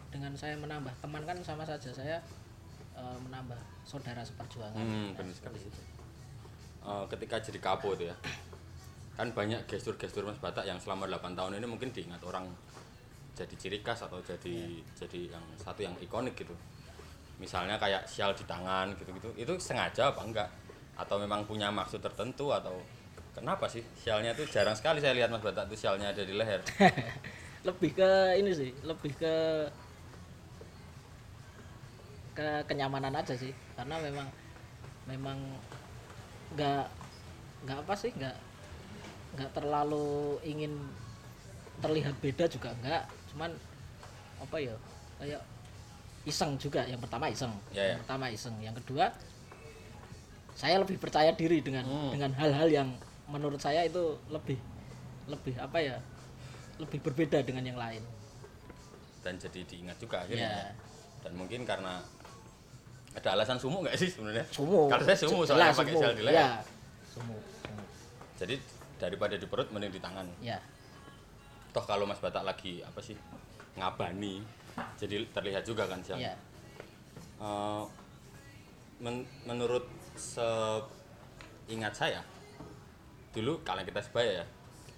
dengan 0.09 0.33
saya 0.35 0.55
menambah 0.57 0.95
teman 1.01 1.23
kan 1.25 1.37
sama 1.43 1.67
saja 1.67 1.91
saya 1.91 2.17
eh, 2.95 3.19
menambah 3.21 3.59
saudara 3.85 4.23
seperjuangan 4.23 4.81
Hmm, 4.81 5.13
benar 5.13 5.35
sekali. 5.35 5.59
itu. 5.61 5.81
Eh, 6.85 7.05
ketika 7.11 7.37
jadi 7.43 7.59
kapo 7.59 7.93
itu 7.93 8.07
ya 8.07 8.17
kan 9.15 9.31
banyak 9.31 9.63
gestur-gestur 9.71 10.27
Mas 10.27 10.39
Batak 10.43 10.67
yang 10.67 10.75
selama 10.77 11.07
8 11.07 11.39
tahun 11.39 11.63
ini 11.63 11.67
mungkin 11.67 11.95
diingat 11.95 12.19
orang 12.27 12.51
jadi 13.35 13.55
ciri 13.59 13.79
khas 13.83 14.07
atau 14.07 14.23
jadi 14.23 14.79
jadi 14.95 15.35
yang 15.35 15.45
satu 15.59 15.83
yang 15.83 15.95
ikonik 15.99 16.39
gitu. 16.39 16.55
Misalnya 17.43 17.77
kayak 17.83 18.07
sial 18.07 18.31
di 18.31 18.47
tangan 18.47 18.95
gitu-gitu 18.95 19.35
itu 19.35 19.53
sengaja 19.59 20.15
apa 20.15 20.23
enggak? 20.23 20.49
Atau 20.95 21.19
memang 21.19 21.43
punya 21.43 21.75
maksud 21.75 21.99
tertentu 21.99 22.55
atau 22.55 22.79
kenapa 23.35 23.67
sih 23.67 23.83
sialnya 23.99 24.31
itu 24.39 24.47
jarang 24.47 24.79
sekali 24.79 25.03
saya 25.03 25.19
lihat 25.19 25.35
Mas 25.35 25.43
Batak 25.43 25.67
itu 25.67 25.83
sialnya 25.83 26.15
ada 26.15 26.23
di 26.23 26.31
leher? 26.31 26.63
Lebih 27.69 27.91
ke 27.99 28.11
ini 28.39 28.53
sih 28.53 28.71
lebih 28.85 29.17
ke 29.17 29.35
ke 32.37 32.47
kenyamanan 32.71 33.17
aja 33.17 33.35
sih. 33.35 33.51
Karena 33.75 33.99
memang 33.99 34.29
memang 35.09 35.39
nggak 36.55 36.87
nggak 37.65 37.79
apa 37.89 37.95
sih 37.97 38.13
nggak 38.15 38.37
nggak 39.35 39.51
terlalu 39.57 40.39
ingin 40.45 40.77
terlihat 41.83 42.15
beda 42.23 42.47
juga 42.47 42.71
enggak 42.79 43.09
cuman 43.35 43.51
apa 44.39 44.57
ya 44.63 44.75
kayak 45.19 45.43
iseng 46.25 46.57
juga. 46.57 46.87
Yang 46.87 47.03
pertama 47.05 47.27
iseng. 47.29 47.53
Ya, 47.75 47.83
ya. 47.83 47.91
yang 47.95 48.01
pertama 48.07 48.27
iseng. 48.31 48.55
Yang 48.63 48.75
kedua 48.81 49.11
saya 50.55 50.79
lebih 50.79 51.03
percaya 51.03 51.35
diri 51.35 51.59
dengan 51.61 51.83
Hmm. 51.83 52.15
dengan 52.15 52.31
hal-hal 52.39 52.71
yang 52.71 52.89
menurut 53.27 53.59
saya 53.59 53.83
itu 53.83 54.15
lebih 54.31 54.55
lebih 55.27 55.59
apa 55.59 55.83
ya 55.83 55.97
lebih 56.79 57.03
berbeda 57.03 57.43
dengan 57.43 57.67
yang 57.67 57.79
lain. 57.79 58.03
Dan 59.27 59.35
jadi 59.41 59.67
diingat 59.67 59.99
juga 59.99 60.23
ya. 60.23 60.31
Akhirnya 60.31 60.53
dan 61.27 61.33
mungkin 61.35 61.67
karena 61.67 62.05
ada 63.15 63.29
alasan 63.35 63.59
sumu 63.59 63.83
nggak 63.83 63.97
sih 63.99 64.11
sebenarnya? 64.13 64.45
Sumu 64.53 64.87
Kalau 64.91 65.03
saya 65.07 65.19
sumu, 65.19 65.43
soalnya 65.47 65.71
pakai 65.75 65.95
sel 65.97 66.13
di 66.19 66.23
leher. 66.27 66.39
ya. 66.39 66.49
Sumu, 67.15 67.39
sumu. 67.63 67.83
jadi 68.39 68.55
daripada 68.99 69.35
di 69.39 69.47
perut 69.47 69.71
mending 69.71 69.91
di 69.95 70.03
tangan. 70.03 70.27
Ya 70.43 70.59
toh 71.75 71.83
kalau 71.83 72.07
Mas 72.07 72.17
Batak 72.19 72.41
lagi 72.41 72.79
apa 72.81 73.03
sih 73.03 73.19
ngabani 73.75 74.39
jadi 74.95 75.27
terlihat 75.29 75.63
juga 75.63 75.85
kan 75.85 75.99
siang. 76.01 76.23
Ya 76.23 76.35
Eh, 77.37 77.85
men- 79.01 79.27
menurut 79.45 79.83
seingat 80.15 81.91
saya 81.93 82.23
dulu 83.31 83.59
kalau 83.61 83.83
kita 83.83 83.99
sebaya 83.99 84.41
ya 84.41 84.47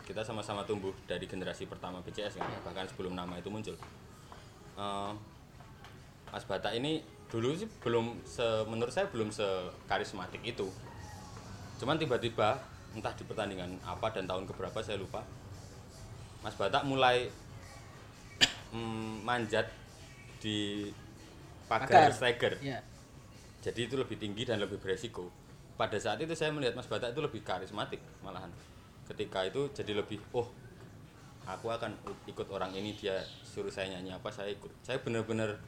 kita 0.05 0.21
sama-sama 0.21 0.61
tumbuh 0.63 0.93
dari 1.03 1.25
generasi 1.25 1.65
pertama 1.65 1.99
BCS 1.99 2.37
kan 2.37 2.47
bahkan 2.63 2.85
sebelum 2.87 3.13
nama 3.13 3.35
itu 3.35 3.49
muncul. 3.49 3.73
Eh, 4.77 5.13
Mas 6.29 6.45
Batak 6.45 6.77
ini 6.77 7.01
dulu 7.27 7.51
sih 7.53 7.67
belum 7.81 8.21
se- 8.23 8.67
menurut 8.67 8.93
saya 8.93 9.09
belum 9.09 9.33
sekarismatik 9.33 10.45
itu. 10.45 10.69
Cuman 11.77 11.97
tiba-tiba 11.97 12.61
entah 12.93 13.13
di 13.13 13.25
pertandingan 13.25 13.81
apa 13.83 14.09
dan 14.11 14.25
tahun 14.25 14.45
keberapa 14.45 14.77
saya 14.79 14.97
lupa 14.97 15.25
Mas 16.47 16.55
Batak 16.55 16.87
mulai 16.87 17.27
mm, 18.71 19.27
manjat 19.27 19.67
di 20.39 20.87
pagar 21.67 22.15
steger 22.15 22.55
ya 22.63 22.79
jadi 23.67 23.91
itu 23.91 23.99
lebih 23.99 24.15
tinggi 24.15 24.47
dan 24.47 24.63
lebih 24.63 24.79
beresiko. 24.79 25.27
Pada 25.75 25.99
saat 25.99 26.23
itu 26.23 26.39
saya 26.39 26.55
melihat 26.55 26.79
Mas 26.79 26.87
Batak 26.87 27.11
itu 27.11 27.19
lebih 27.19 27.43
karismatik 27.43 27.99
malahan. 28.23 28.55
Ketika 29.11 29.43
itu 29.43 29.75
jadi 29.75 29.99
lebih 29.99 30.23
oh 30.39 30.47
aku 31.51 31.75
akan 31.75 31.99
ikut 32.31 32.47
orang 32.55 32.71
ini 32.79 32.95
dia 32.95 33.19
suruh 33.43 33.75
saya 33.75 33.99
nyanyi 33.99 34.15
apa 34.15 34.31
saya 34.31 34.55
ikut. 34.55 34.71
Saya 34.87 35.03
benar-benar 35.03 35.59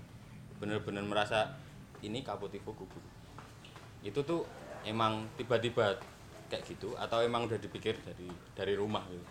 benar-benar 0.62 1.02
merasa 1.02 1.58
ini 2.06 2.23
Kapotivo 2.23 2.70
gugu 2.70 3.02
itu 4.06 4.23
tuh 4.23 4.47
emang 4.87 5.26
tiba-tiba 5.35 5.99
kayak 6.47 6.62
gitu 6.70 6.94
atau 6.94 7.18
emang 7.18 7.50
udah 7.50 7.58
dipikir 7.58 7.99
dari 8.06 8.30
dari 8.54 8.75
rumah 8.78 9.02
gitu 9.11 9.26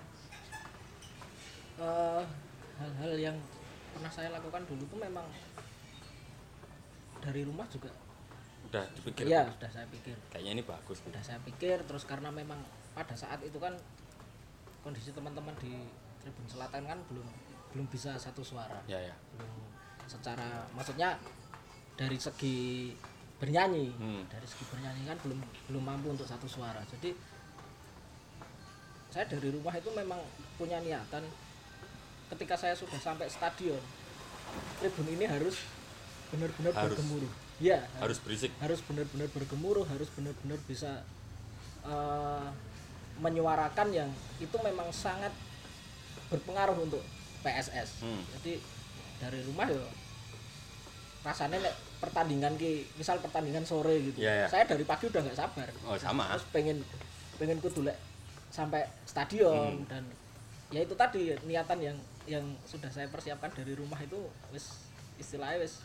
Eh, 1.77 2.23
hal-hal 2.81 3.13
yang 3.17 3.37
pernah 3.93 4.09
saya 4.09 4.33
lakukan 4.33 4.65
dulu 4.65 4.83
tuh 4.89 4.97
memang 4.97 5.25
dari 7.21 7.41
rumah 7.45 7.69
juga. 7.69 7.93
Udah 8.69 8.83
dipikir? 8.97 9.29
Ya 9.29 9.45
sudah 9.45 9.69
saya 9.69 9.85
pikir. 9.93 10.17
Kayaknya 10.33 10.51
ini 10.57 10.63
bagus. 10.65 10.97
Sudah 11.05 11.21
saya 11.21 11.39
pikir 11.45 11.77
terus 11.85 12.03
karena 12.09 12.33
memang 12.33 12.57
pada 12.97 13.13
saat 13.13 13.37
itu 13.45 13.61
kan 13.61 13.77
kondisi 14.81 15.13
teman-teman 15.13 15.53
di 15.61 15.85
Tribun 16.21 16.49
Selatan 16.49 16.83
kan 16.89 16.97
belum 17.13 17.27
belum 17.77 17.85
bisa 17.93 18.17
satu 18.17 18.41
suara. 18.41 18.81
Ya 18.89 18.97
ya 18.97 19.15
belum 19.37 19.53
secara 20.09 20.65
maksudnya 20.73 21.13
dari 21.93 22.17
segi 22.17 22.93
bernyanyi 23.37 23.93
Hmm. 24.01 24.23
dari 24.33 24.47
segi 24.49 24.65
bernyanyi 24.73 25.05
kan 25.05 25.17
belum 25.21 25.39
belum 25.69 25.83
mampu 25.85 26.09
untuk 26.09 26.25
satu 26.25 26.49
suara. 26.49 26.81
Jadi 26.89 27.13
saya 29.13 29.29
dari 29.29 29.49
rumah 29.53 29.73
itu 29.77 29.89
memang 29.93 30.19
punya 30.57 30.81
niatan 30.81 31.21
ketika 32.27 32.55
saya 32.55 32.73
sudah 32.73 32.97
sampai 32.97 33.27
stadion 33.27 33.79
tribun 34.77 35.07
ini 35.09 35.25
harus 35.25 35.63
benar-benar 36.27 36.73
Harus. 36.73 36.91
bergemuruh 36.93 37.31
ya 37.57 37.79
harus 37.97 38.17
berisik 38.19 38.51
harus 38.57 38.79
benar-benar 38.83 39.27
bergemuruh 39.29 39.85
harus 39.87 40.09
benar-benar 40.11 40.59
bisa 40.63 41.01
eh, 41.83 42.47
menyuarakan 43.17 43.87
yang 43.89 44.09
itu 44.37 44.53
memang 44.59 44.91
sangat 44.91 45.31
berpengaruh 46.27 46.77
untuk 46.77 47.01
PSS 47.41 48.03
Hmm. 48.03 48.21
jadi 48.37 48.59
dari 49.17 49.39
rumah 49.41 49.65
ya 49.65 49.81
rasanya 51.23 51.59
nek 51.59 51.75
pertandingan 51.97 52.53
ki 52.55 52.85
misal 52.95 53.17
pertandingan 53.17 53.65
sore 53.65 53.99
gitu 54.01 54.21
Iya, 54.21 54.45
iya. 54.45 54.47
saya 54.47 54.63
dari 54.63 54.85
pagi 54.85 55.09
udah 55.09 55.21
nggak 55.23 55.35
sabar 55.35 55.67
oh 55.83 55.97
sama 55.97 56.29
terus 56.29 56.45
pengen 56.51 56.77
pengen 57.35 57.57
kudu 57.57 57.83
lek 57.83 57.97
sampai 58.47 58.85
stadion 59.03 59.81
Hmm. 59.81 59.89
dan 59.89 60.03
ya 60.69 60.83
itu 60.83 60.93
tadi 60.93 61.31
niatan 61.43 61.79
yang 61.81 61.97
yang 62.27 62.43
sudah 62.63 62.91
saya 62.91 63.07
persiapkan 63.07 63.49
dari 63.49 63.71
rumah 63.71 63.97
itu 63.97 64.19
wis 64.51 64.85
istilahnya 65.15 65.63
wis 65.63 65.79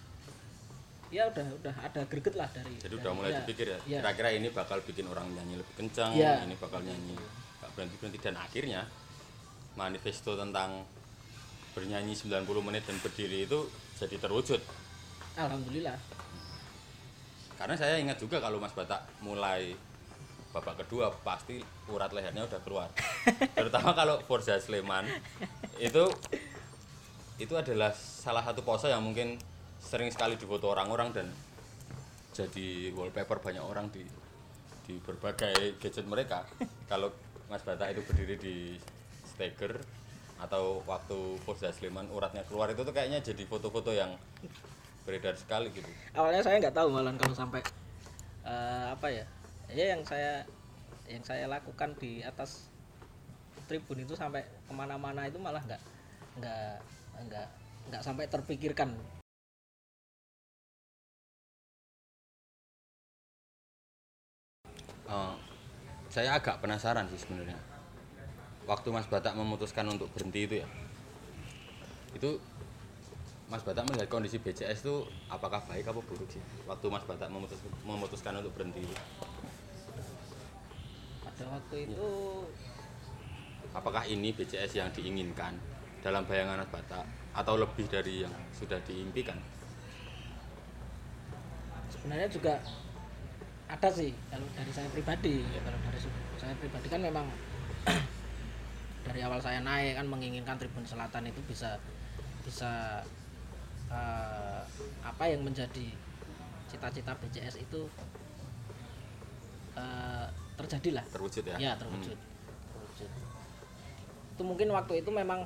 ya 1.09 1.29
udah 1.29 1.47
udah 1.57 1.75
ada 1.79 2.03
greget 2.05 2.35
lah 2.35 2.49
dari 2.49 2.75
jadi 2.77 2.89
dari- 2.89 2.99
udah 2.99 3.13
mulai 3.13 3.31
ya, 3.31 3.39
dipikir 3.41 3.67
ya 3.69 3.79
ya. 3.87 3.99
kira-kira 4.01 4.29
ini 4.33 4.49
bakal 4.49 4.83
bikin 4.83 5.07
orang 5.07 5.29
nyanyi 5.31 5.55
lebih 5.57 5.75
kencang 5.77 6.11
Iya. 6.13 6.43
ini 6.43 6.57
bakal 6.57 6.81
nyanyi 6.81 7.15
gak 7.61 7.71
berhenti 7.73 7.97
berhenti 7.97 8.19
dan 8.19 8.35
akhirnya 8.35 8.83
manifesto 9.75 10.35
tentang 10.35 10.83
bernyanyi 11.73 12.13
90 12.13 12.43
menit 12.61 12.83
dan 12.83 12.97
berdiri 12.99 13.45
itu 13.45 13.69
jadi 13.95 14.17
terwujud 14.19 14.61
alhamdulillah 15.35 15.97
karena 17.55 17.75
saya 17.77 17.95
ingat 17.97 18.19
juga 18.19 18.41
kalau 18.41 18.59
Mas 18.59 18.73
Batak 18.73 19.05
mulai 19.21 19.73
babak 20.53 20.85
kedua 20.85 21.09
pasti 21.25 21.65
urat 21.89 22.13
lehernya 22.13 22.45
udah 22.45 22.61
keluar. 22.61 22.89
Terutama 23.57 23.97
kalau 23.97 24.21
Forza 24.29 24.61
Sleman. 24.61 25.09
Itu 25.81 26.13
itu 27.41 27.55
adalah 27.57 27.91
salah 27.97 28.45
satu 28.45 28.61
pose 28.61 28.93
yang 28.93 29.01
mungkin 29.03 29.41
sering 29.81 30.13
sekali 30.13 30.37
difoto 30.37 30.71
orang-orang 30.71 31.11
dan 31.11 31.27
jadi 32.37 32.93
wallpaper 32.95 33.41
banyak 33.41 33.65
orang 33.65 33.89
di 33.91 34.05
di 34.85 35.01
berbagai 35.01 35.81
gadget 35.81 36.05
mereka. 36.05 36.45
Kalau 36.91 37.11
Mas 37.49 37.65
Batak 37.65 37.97
itu 37.97 38.01
berdiri 38.05 38.37
di 38.37 38.57
steger 39.25 39.81
atau 40.37 40.85
waktu 40.85 41.39
Forza 41.49 41.73
Sleman 41.73 42.13
uratnya 42.13 42.45
keluar 42.45 42.69
itu 42.69 42.85
tuh 42.85 42.93
kayaknya 42.93 43.25
jadi 43.25 43.47
foto-foto 43.49 43.95
yang 43.95 44.13
beredar 45.09 45.35
sekali 45.35 45.73
gitu. 45.73 45.89
Awalnya 46.13 46.43
saya 46.45 46.61
nggak 46.61 46.77
tahu 46.77 46.89
malah 46.93 47.15
kalau 47.17 47.35
sampai 47.35 47.63
eh, 48.45 48.87
apa 48.91 49.07
ya 49.09 49.25
ya 49.73 49.97
yang 49.97 50.03
saya 50.05 50.45
yang 51.09 51.25
saya 51.25 51.49
lakukan 51.49 51.97
di 51.99 52.23
atas 52.23 52.69
tribun 53.67 54.05
itu 54.05 54.15
sampai 54.15 54.45
ke 54.45 54.73
mana-mana 54.73 55.27
itu 55.27 55.41
malah 55.41 55.61
nggak 55.65 55.83
nggak 56.39 56.75
nggak 57.29 57.49
nggak 57.91 58.03
sampai 58.05 58.25
terpikirkan 58.29 58.93
Eh, 65.13 65.35
saya 66.09 66.41
agak 66.41 66.65
penasaran 66.65 67.05
sih 67.13 67.21
sebenarnya. 67.21 67.59
Waktu 68.65 68.89
Mas 68.95 69.05
Batak 69.11 69.37
memutuskan 69.37 69.85
untuk 69.91 70.09
berhenti 70.15 70.47
itu 70.49 70.55
ya, 70.65 70.69
itu 72.17 72.41
Mas 73.51 73.61
Batak 73.61 73.85
melihat 73.91 74.09
kondisi 74.09 74.41
BCS 74.41 74.87
itu 74.87 75.05
apakah 75.29 75.61
baik 75.69 75.85
apa 75.85 76.01
buruk 76.01 76.31
sih? 76.33 76.41
Waktu 76.65 76.87
Mas 76.89 77.05
Batak 77.05 77.29
memutus, 77.29 77.61
memutuskan 77.85 78.41
untuk 78.41 78.55
berhenti 78.57 78.87
itu, 78.87 78.97
pada 81.43 81.59
waktu 81.59 81.91
itu 81.91 82.11
apakah 83.75 84.07
ini 84.07 84.31
BCS 84.31 84.79
yang 84.79 84.95
diinginkan 84.95 85.59
dalam 85.99 86.23
bayangan 86.23 86.63
Mas 86.63 86.71
Batak 86.71 87.03
atau 87.35 87.59
lebih 87.59 87.91
dari 87.91 88.23
yang 88.23 88.31
sudah 88.55 88.79
diimpikan? 88.87 89.35
sebenarnya 91.91 92.31
juga 92.31 92.63
ada 93.67 93.89
sih 93.91 94.15
kalau 94.31 94.47
dari 94.55 94.71
saya 94.71 94.87
pribadi 94.95 95.43
Ya. 95.43 95.61
kalau 95.67 95.79
dari 95.83 95.99
saya 96.39 96.55
pribadi 96.63 96.87
kan 96.87 97.03
memang 97.03 97.27
dari 99.11 99.21
awal 99.27 99.43
saya 99.43 99.59
naik 99.67 99.99
kan 99.99 100.07
menginginkan 100.07 100.55
Tribun 100.63 100.87
Selatan 100.87 101.27
itu 101.27 101.43
bisa 101.51 101.75
bisa 102.47 103.03
eh, 103.91 104.63
apa 105.03 105.25
yang 105.27 105.43
menjadi 105.43 105.91
cita-cita 106.71 107.19
BCS 107.19 107.63
itu 107.63 107.87
eh, 109.79 110.27
terjadilah. 110.59 111.05
Terwujud 111.09 111.45
ya? 111.47 111.57
ya 111.59 111.73
terwujud. 111.77 112.17
Terwujud. 112.17 113.11
Itu 114.37 114.43
mungkin 114.45 114.69
waktu 114.73 115.05
itu 115.05 115.11
memang 115.13 115.45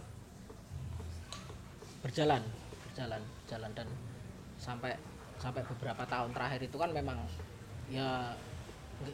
berjalan 2.03 2.43
berjalan 2.87 3.19
berjalan 3.43 3.71
dan 3.75 3.89
sampai 4.63 4.95
sampai 5.37 5.63
beberapa 5.67 6.07
tahun 6.07 6.31
terakhir 6.31 6.61
itu 6.65 6.77
kan 6.79 6.91
memang 6.95 7.19
ya 7.91 8.31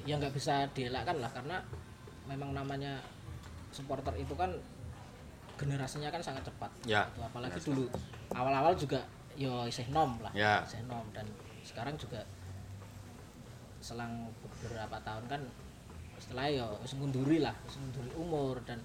ya 0.06 0.14
nggak 0.20 0.36
bisa 0.36 0.68
dielakkan 0.76 1.18
lah 1.18 1.30
karena 1.32 1.58
memang 2.28 2.54
namanya 2.54 3.02
supporter 3.74 4.14
itu 4.20 4.36
kan 4.36 4.52
generasinya 5.58 6.10
kan 6.12 6.22
sangat 6.22 6.46
cepat. 6.46 6.70
Ya. 6.86 7.08
Itu 7.12 7.20
apalagi 7.24 7.58
benar 7.58 7.66
dulu 7.66 7.84
awal-awal 8.36 8.72
juga 8.76 9.00
yo 9.32 9.64
isih 9.64 9.88
nom 9.88 10.20
lah 10.20 10.32
Ya. 10.36 10.62
isih 10.68 10.84
nom. 10.86 11.04
Dan 11.16 11.26
sekarang 11.64 11.96
juga 11.96 12.22
selang 13.82 14.30
beberapa 14.62 14.94
tahun 15.02 15.24
kan 15.26 15.42
setelah 16.22 16.46
ya 16.46 16.66
wis 16.78 16.94
ngunduri 16.94 17.42
lah 17.42 17.54
wis 17.66 17.74
ngunduri 17.82 18.10
umur 18.14 18.62
dan 18.62 18.78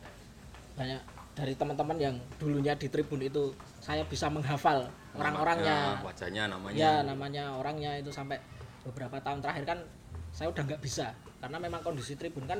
banyak 0.74 0.98
dari 1.38 1.54
teman-teman 1.54 1.98
yang 2.02 2.16
dulunya 2.42 2.74
di 2.74 2.90
tribun 2.90 3.22
itu 3.22 3.54
saya 3.78 4.02
bisa 4.10 4.26
menghafal 4.26 4.90
orang-orangnya 5.14 5.94
Namanya, 5.94 6.06
wajahnya, 6.06 6.44
namanya. 6.50 6.78
ya 6.78 6.94
namanya 7.06 7.44
orangnya 7.54 7.92
itu 8.02 8.10
sampai 8.10 8.42
beberapa 8.82 9.22
tahun 9.22 9.46
terakhir 9.46 9.64
kan 9.70 9.80
saya 10.34 10.50
udah 10.50 10.64
nggak 10.66 10.82
bisa 10.82 11.14
karena 11.38 11.58
memang 11.62 11.82
kondisi 11.86 12.18
tribun 12.18 12.50
kan 12.50 12.58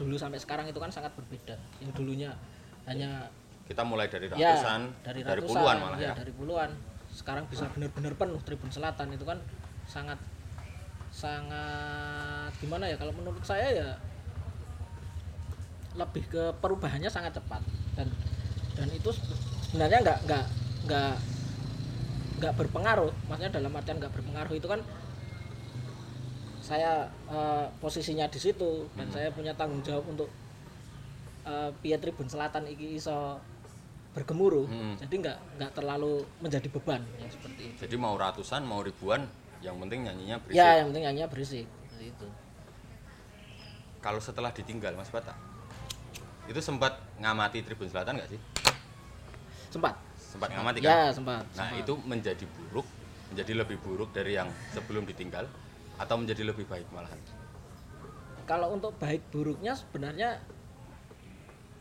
dulu 0.00 0.16
sampai 0.16 0.40
sekarang 0.40 0.64
itu 0.68 0.76
kan 0.80 0.88
sangat 0.88 1.12
berbeda 1.16 1.56
yang 1.84 1.92
dulunya 1.92 2.32
hanya 2.88 3.28
Kita 3.66 3.82
mulai 3.82 4.06
dari 4.06 4.30
ya 4.30 4.54
ratusan, 4.54 4.80
dari 5.02 5.20
dari 5.26 5.40
ratusan 5.42 5.50
puluhan 5.58 5.76
malah 5.82 5.98
ya, 5.98 6.04
ya. 6.06 6.14
dari 6.14 6.32
puluhan 6.32 6.70
sekarang 7.10 7.44
bisa 7.50 7.66
benar-benar 7.72 8.14
penuh 8.14 8.40
tribun 8.46 8.70
selatan 8.70 9.10
itu 9.10 9.24
kan 9.26 9.38
sangat 9.90 10.20
sangat 11.16 12.52
gimana 12.60 12.84
ya 12.84 12.96
kalau 12.96 13.10
menurut 13.10 13.40
saya 13.40 13.72
ya 13.72 13.90
lebih 15.96 16.28
ke 16.28 16.52
perubahannya 16.60 17.08
sangat 17.08 17.32
cepat 17.32 17.64
dan 17.96 18.12
dan 18.76 18.88
itu 18.92 19.08
sebenarnya 19.64 20.04
nggak 20.04 20.18
nggak 20.28 20.44
nggak 20.84 21.14
nggak 22.36 22.52
berpengaruh 22.54 23.08
maksudnya 23.26 23.48
dalam 23.50 23.72
artian 23.72 23.96
nggak 23.96 24.12
berpengaruh 24.12 24.52
itu 24.52 24.68
kan 24.68 24.80
saya 26.60 27.08
eh, 27.30 27.66
posisinya 27.78 28.26
di 28.26 28.36
situ 28.36 28.90
dan 28.92 29.08
Hmm. 29.08 29.14
saya 29.14 29.28
punya 29.32 29.56
tanggung 29.56 29.80
jawab 29.80 30.04
untuk 30.06 30.28
eh 31.46 31.70
piye 31.80 31.96
Tribun 31.96 32.26
Selatan 32.26 32.66
iki 32.66 32.98
iso 32.98 33.40
bergemuruh 34.12 34.66
Hmm. 34.66 34.96
jadi 34.98 35.14
nggak 35.16 35.38
nggak 35.56 35.72
terlalu 35.72 36.20
menjadi 36.42 36.68
beban 36.68 37.00
yang 37.16 37.30
seperti 37.30 37.70
itu 37.70 37.78
Jadi 37.80 37.96
mau 37.96 38.12
ratusan, 38.14 38.64
mau 38.64 38.80
ribuan, 38.80 39.24
yang 39.60 39.76
penting 39.78 40.04
nyanyinya 40.04 40.36
berisik. 40.40 40.58
ya 40.58 40.68
yang 40.78 40.86
penting 40.92 41.04
hanya 41.06 41.24
berisik 41.26 41.66
itu 41.96 42.26
Kalau 43.98 44.22
setelah 44.22 44.54
ditinggal 44.54 44.94
Mas 44.94 45.10
Bata, 45.10 45.34
itu 46.46 46.60
sempat 46.62 46.94
ngamati 47.18 47.66
Tribun 47.66 47.90
Selatan 47.90 48.14
nggak 48.14 48.30
sih? 48.30 48.40
sempat 49.66 49.98
Sempat 50.14 50.54
ngamati 50.54 50.78
kan? 50.78 50.86
ya 50.86 51.00
sempat 51.10 51.42
Nah 51.58 51.66
sempat. 51.68 51.82
itu 51.82 51.92
menjadi 52.06 52.44
buruk, 52.46 52.86
menjadi 53.34 53.52
lebih 53.66 53.82
buruk 53.82 54.14
dari 54.14 54.38
yang 54.38 54.46
sebelum 54.70 55.02
ditinggal, 55.02 55.50
atau 55.98 56.14
menjadi 56.16 56.46
lebih 56.46 56.66
baik 56.66 56.86
malahan? 56.94 57.18
kalau 58.46 58.70
untuk 58.70 58.94
baik 59.02 59.26
buruknya 59.34 59.74
sebenarnya 59.74 60.38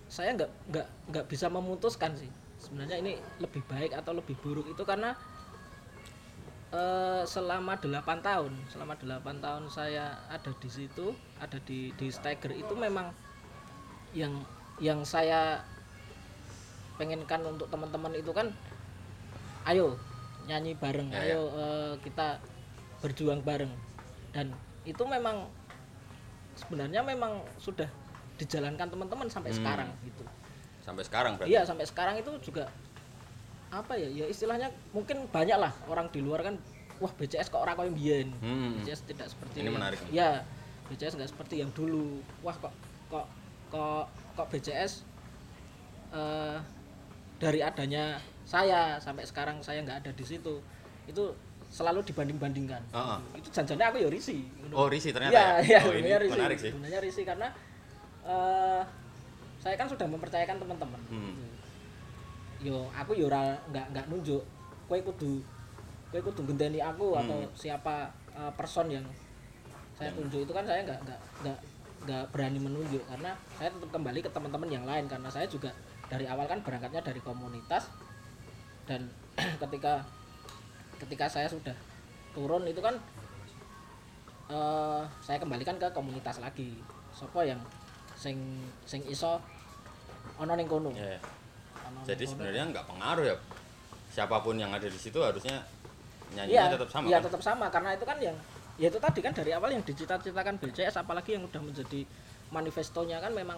saya 0.09 0.33
nggak 0.33 0.49
nggak 0.73 0.87
nggak 1.13 1.25
bisa 1.29 1.45
memutuskan 1.45 2.17
sih 2.17 2.25
sebenarnya 2.57 3.05
ini 3.05 3.13
lebih 3.37 3.61
baik 3.69 3.93
atau 3.93 4.17
lebih 4.17 4.33
buruk 4.41 4.65
itu 4.65 4.81
karena 4.81 5.13
eh, 6.71 7.23
selama 7.25 7.77
8 7.77 7.91
tahun. 8.21 8.53
Selama 8.69 8.93
8 8.95 9.21
tahun 9.37 9.63
saya 9.67 10.17
ada 10.27 10.51
di 10.55 10.69
situ 10.69 11.13
ada 11.37 11.57
di 11.61 11.91
di 11.93 12.07
Steiger. 12.09 12.51
Itu 12.51 12.73
memang 12.73 13.11
yang 14.15 14.31
yang 14.79 15.03
saya 15.03 15.61
pengenkan 16.95 17.43
untuk 17.43 17.67
teman-teman 17.67 18.15
itu 18.15 18.31
kan 18.31 18.47
ayo 19.67 19.99
nyanyi 20.47 20.77
bareng 20.77 21.11
Ya, 21.11 21.35
ayo 21.35 21.41
eh, 21.51 21.93
kita 22.01 22.39
berjuang 23.01 23.43
bareng. 23.43 23.71
Dan 24.31 24.51
itu 24.83 25.01
memang 25.03 25.47
sebenarnya 26.55 27.03
memang 27.03 27.43
sudah 27.57 27.87
dijalankan 28.35 28.87
teman-teman 28.87 29.27
sampai 29.27 29.51
Hmm. 29.51 29.59
sekarang 29.63 29.89
gitu. 30.03 30.23
Sampai 30.85 31.03
sekarang 31.03 31.33
berarti? 31.35 31.49
iya 31.49 31.65
sampai 31.65 31.85
sekarang 31.87 32.15
itu 32.21 32.31
juga 32.43 32.69
apa 33.69 33.93
ya 33.93 34.07
ya 34.07 34.25
istilahnya 34.25 34.67
mungkin 34.91 35.25
banyak 35.27 35.55
lah 35.55 35.73
orang 35.85 36.07
di 36.07 36.19
luar 36.19 36.41
kan 36.41 36.55
wah 36.95 37.11
BCS 37.11 37.49
kok 37.49 37.59
orang 37.59 37.75
kayak 37.75 37.93
biyen 37.93 38.27
Hmm. 38.37 38.77
BCS 38.77 39.03
tidak 39.05 39.27
seperti 39.27 39.59
Ini 39.59 39.65
yang- 39.65 39.75
menarik 39.75 39.99
ya 40.09 40.29
BCS 40.85 41.15
nggak 41.15 41.29
seperti 41.29 41.59
yang 41.59 41.71
dulu 41.71 42.21
wah 42.39 42.53
kok 42.53 42.73
kok 43.07 43.25
kok 43.67 44.05
kok 44.33 44.47
BCS 44.49 45.03
eh, 46.11 46.57
dari 47.35 47.59
adanya 47.59 48.15
saya 48.43 48.95
sampai 48.97 49.25
sekarang 49.25 49.59
saya 49.59 49.81
nggak 49.81 50.05
ada 50.05 50.11
di 50.11 50.23
situ 50.23 50.61
itu 51.05 51.23
selalu 51.67 52.05
dibanding-bandingkan 52.05 52.79
Ah, 52.89 53.17
ah. 53.17 53.19
itu 53.33 53.49
janjinya 53.49 53.89
aku 53.89 53.99
ya 53.99 54.07
risi 54.07 54.47
Oh 54.71 54.87
risi 54.87 55.09
ternyata 55.11 55.33
ya, 55.33 55.59
ya? 55.59 55.77
ya, 55.77 55.79
oh 55.83 55.93
ini 55.93 56.09
risi. 56.15 56.31
menarik 56.31 56.57
sih. 56.57 56.71
Sebenarnya 56.71 56.99
risi 57.01 57.21
karena 57.21 57.47
eh 58.23 58.81
saya 59.57 59.75
kan 59.75 59.87
sudah 59.87 60.05
mempercayakan 60.05 60.57
teman-teman. 60.57 61.01
Hmm. 61.09 61.33
Yo, 62.65 62.89
aku 62.89 63.13
yo 63.13 63.29
ora 63.29 63.53
nggak 63.69 63.93
nggak 63.93 64.05
nunjuk. 64.09 64.41
Kowe 64.89 64.97
kudu 65.01 65.37
kowe 66.09 66.21
kudu 66.21 66.41
genteni 66.49 66.81
aku 66.81 67.13
Hmm. 67.13 67.21
atau 67.21 67.39
siapa 67.53 68.09
eh, 68.33 68.51
person 68.57 68.89
yang 68.89 69.05
saya 69.95 70.09
Yang- 70.11 70.17
tunjuk 70.27 70.39
itu 70.49 70.53
kan 70.53 70.65
saya 70.65 70.81
nggak 70.81 70.99
nggak 71.05 71.19
nggak 71.45 71.59
nggak 72.05 72.23
berani 72.29 72.59
menunjuk 72.59 73.01
karena 73.07 73.31
saya 73.55 73.69
tetap 73.71 73.89
kembali 73.89 74.19
ke 74.19 74.29
teman-teman 74.29 74.69
yang 74.69 74.85
lain 74.85 75.05
karena 75.05 75.29
saya 75.31 75.47
juga 75.47 75.71
dari 76.05 76.25
awal 76.27 76.45
kan 76.45 76.59
berangkatnya 76.61 77.01
dari 77.01 77.17
komunitas 77.19 77.89
dan 78.85 79.07
ketika 79.63 80.03
ketika 80.99 81.25
saya 81.25 81.47
sudah 81.47 81.73
turun 82.33 82.67
itu 82.67 82.77
kan 82.79 82.93
eh 84.45 85.01
saya 85.19 85.37
kembalikan 85.41 85.75
ke 85.75 85.87
komunitas 85.91 86.37
lagi 86.37 86.77
sopo 87.09 87.41
yang 87.41 87.57
sing 88.13 88.37
sing 88.85 89.01
iso 89.07 89.41
ono 90.37 90.53
ning 90.53 90.67
kono 90.67 90.91
Ya, 90.93 91.17
ya. 91.17 91.19
Ono 91.19 91.25
ning 91.25 91.34
Jadi 92.03 92.23
kono. 92.23 92.31
sebenarnya 92.35 92.63
nggak 92.69 92.85
pengaruh 92.85 93.25
ya. 93.25 93.35
Siapa 94.09 94.35
pun 94.39 94.55
yang 94.55 94.71
ada 94.71 94.85
di 94.85 94.95
situ 94.95 95.19
harusnya 95.19 95.63
nyanyinya 96.25 96.73
tetap 96.73 96.89
sama 96.89 97.05
iya 97.05 97.17
kan? 97.17 97.25
tetap 97.29 97.41
sama 97.41 97.65
karena 97.69 97.89
itu 97.93 98.03
kan 98.03 98.17
yang 98.17 98.35
ya 98.75 98.87
itu 98.89 98.97
tadi 98.97 99.19
kan 99.21 99.31
dari 99.31 99.51
awal 99.51 99.69
yang 99.69 99.79
dicita-citakan 99.81 100.57
BCS 100.57 100.97
apalagi 100.97 101.37
yang 101.37 101.45
udah 101.45 101.61
menjadi 101.61 102.01
manifestonya 102.49 103.21
kan 103.21 103.31
memang 103.31 103.55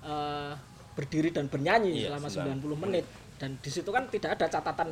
eh, 0.00 0.52
berdiri 0.90 1.30
dan 1.30 1.46
bernyanyi 1.46 2.02
Iya, 2.02 2.16
selama 2.16 2.28
90 2.56 2.66
90 2.66 2.82
menit 2.82 3.04
dan 3.36 3.50
di 3.56 3.70
situ 3.70 3.86
kan 3.86 4.08
tidak 4.08 4.34
ada 4.34 4.46
catatan 4.48 4.88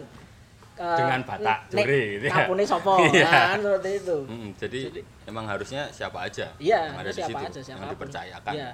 eh, 0.79 0.97
Dengan 0.97 1.21
Batak, 1.25 1.59
Juri, 1.69 2.03
gitu 2.21 2.27
ya. 2.29 2.67
sopo 2.69 2.95
Iya. 3.11 3.27
kan 3.27 3.59
seperti 3.59 3.91
itu 3.99 4.19
Mm, 4.29 4.49
jadi, 4.55 4.81
Jadi- 4.93 5.05
emang 5.27 5.45
harusnya 5.49 5.83
siapa 5.91 6.19
aja 6.23 6.47
Iya, 6.61 6.81
yang 6.85 6.97
ada 6.99 7.11
di 7.11 7.17
siapa 7.19 7.39
situ, 7.41 7.59
aja, 7.59 7.61
yang 7.67 7.79
dipercayakan. 7.89 8.53
Iya. 8.55 8.71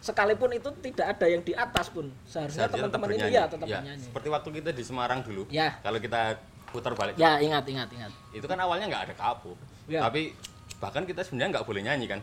Sekalipun 0.00 0.48
itu 0.50 0.68
tidak 0.80 1.12
ada 1.12 1.26
yang 1.26 1.40
di 1.40 1.52
atas 1.52 1.92
pun, 1.92 2.08
seharusnya 2.24 2.66
teman-teman 2.66 3.04
bernyanyi. 3.06 3.36
ya 3.36 3.44
tetap 3.44 3.68
Ya, 3.68 3.78
bernyanyi. 3.78 4.04
Seperti 4.08 4.28
waktu 4.28 4.48
kita 4.56 4.70
di 4.72 4.82
Semarang 4.82 5.20
dulu. 5.20 5.44
Ya. 5.46 5.76
Kalau 5.78 6.00
kita 6.00 6.40
putar 6.68 6.96
balik, 6.96 7.14
Ya, 7.14 7.36
ingat, 7.36 7.68
ingat, 7.68 7.88
ingat. 7.90 8.08
itu 8.32 8.46
kan 8.46 8.56
awalnya 8.56 8.88
nggak 8.88 9.02
ada 9.06 9.14
kapuk. 9.14 9.60
Ya. 9.84 10.00
Tapi 10.00 10.32
bahkan 10.78 11.04
kita 11.04 11.20
sebenarnya 11.20 11.60
nggak 11.60 11.66
boleh 11.66 11.84
nyanyi 11.84 12.06
kan. 12.08 12.20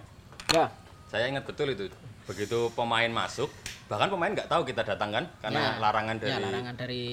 Ya. 0.50 0.66
Saya 1.06 1.30
ingat 1.30 1.46
betul 1.46 1.70
itu. 1.70 1.86
Begitu 2.26 2.74
pemain 2.74 3.08
masuk, 3.08 3.48
bahkan 3.86 4.10
pemain 4.10 4.34
nggak 4.34 4.50
tahu 4.50 4.66
kita 4.66 4.82
datang 4.84 5.14
kan 5.14 5.24
karena 5.40 5.62
Ya. 5.62 5.72
larangan 5.78 6.16
dari 6.18 6.32
ya, 6.32 6.38
larangan 6.42 6.76
dari 6.76 7.04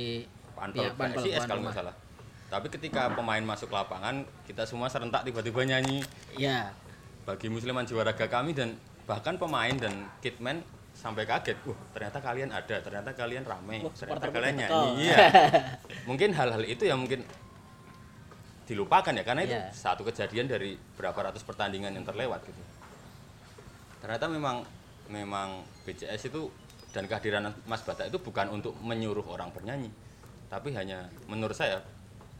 Panpel 0.54 0.80
pihak 0.80 0.94
Panpel 0.96 1.20
PSIS 1.20 1.34
tuan 1.36 1.46
kalau 1.46 1.60
nggak 1.62 1.76
salah. 1.76 1.94
Tapi 2.46 2.66
ketika 2.70 3.02
pemain 3.12 3.42
masuk 3.42 3.68
lapangan, 3.68 4.22
kita 4.46 4.64
semua 4.64 4.88
serentak 4.88 5.22
tiba-tiba 5.22 5.60
nyanyi 5.60 6.00
Ya. 6.34 6.72
bagi 7.22 7.46
Musliman 7.46 7.84
jiwa 7.84 8.00
raga 8.00 8.24
kami 8.24 8.54
dan 8.54 8.78
bahkan 9.04 9.36
pemain 9.36 9.74
dan 9.76 10.08
kitman 10.24 10.64
sampai 10.94 11.26
kaget. 11.28 11.58
Wah, 11.68 11.76
ternyata 11.92 12.18
kalian 12.22 12.50
ada, 12.54 12.76
ternyata 12.80 13.10
kalian 13.12 13.44
rame, 13.44 13.84
Wah, 13.84 13.92
ternyata 13.92 14.26
kalian 14.30 14.54
nyanyi. 14.56 14.90
Iya. 15.10 15.16
mungkin 16.08 16.30
hal-hal 16.32 16.62
itu 16.64 16.86
yang 16.86 17.02
mungkin 17.02 17.26
dilupakan 18.64 19.12
ya 19.12 19.24
karena 19.26 19.44
itu 19.44 19.52
Iya. 19.52 19.68
satu 19.76 20.06
kejadian 20.08 20.48
dari 20.48 20.80
berapa 20.96 21.16
ratus 21.20 21.44
pertandingan 21.44 21.92
yang 21.92 22.06
terlewat 22.06 22.40
gitu. 22.48 22.62
Ternyata 24.00 24.24
memang 24.28 24.64
memang 25.12 25.60
BCS 25.84 26.32
itu 26.32 26.48
dan 26.96 27.04
kehadiran 27.04 27.52
Mas 27.68 27.84
Bata 27.84 28.08
itu 28.08 28.16
bukan 28.16 28.48
untuk 28.48 28.72
menyuruh 28.80 29.26
orang 29.28 29.52
bernyanyi, 29.52 29.92
tapi 30.48 30.72
hanya 30.72 31.12
menurut 31.28 31.52
saya 31.52 31.82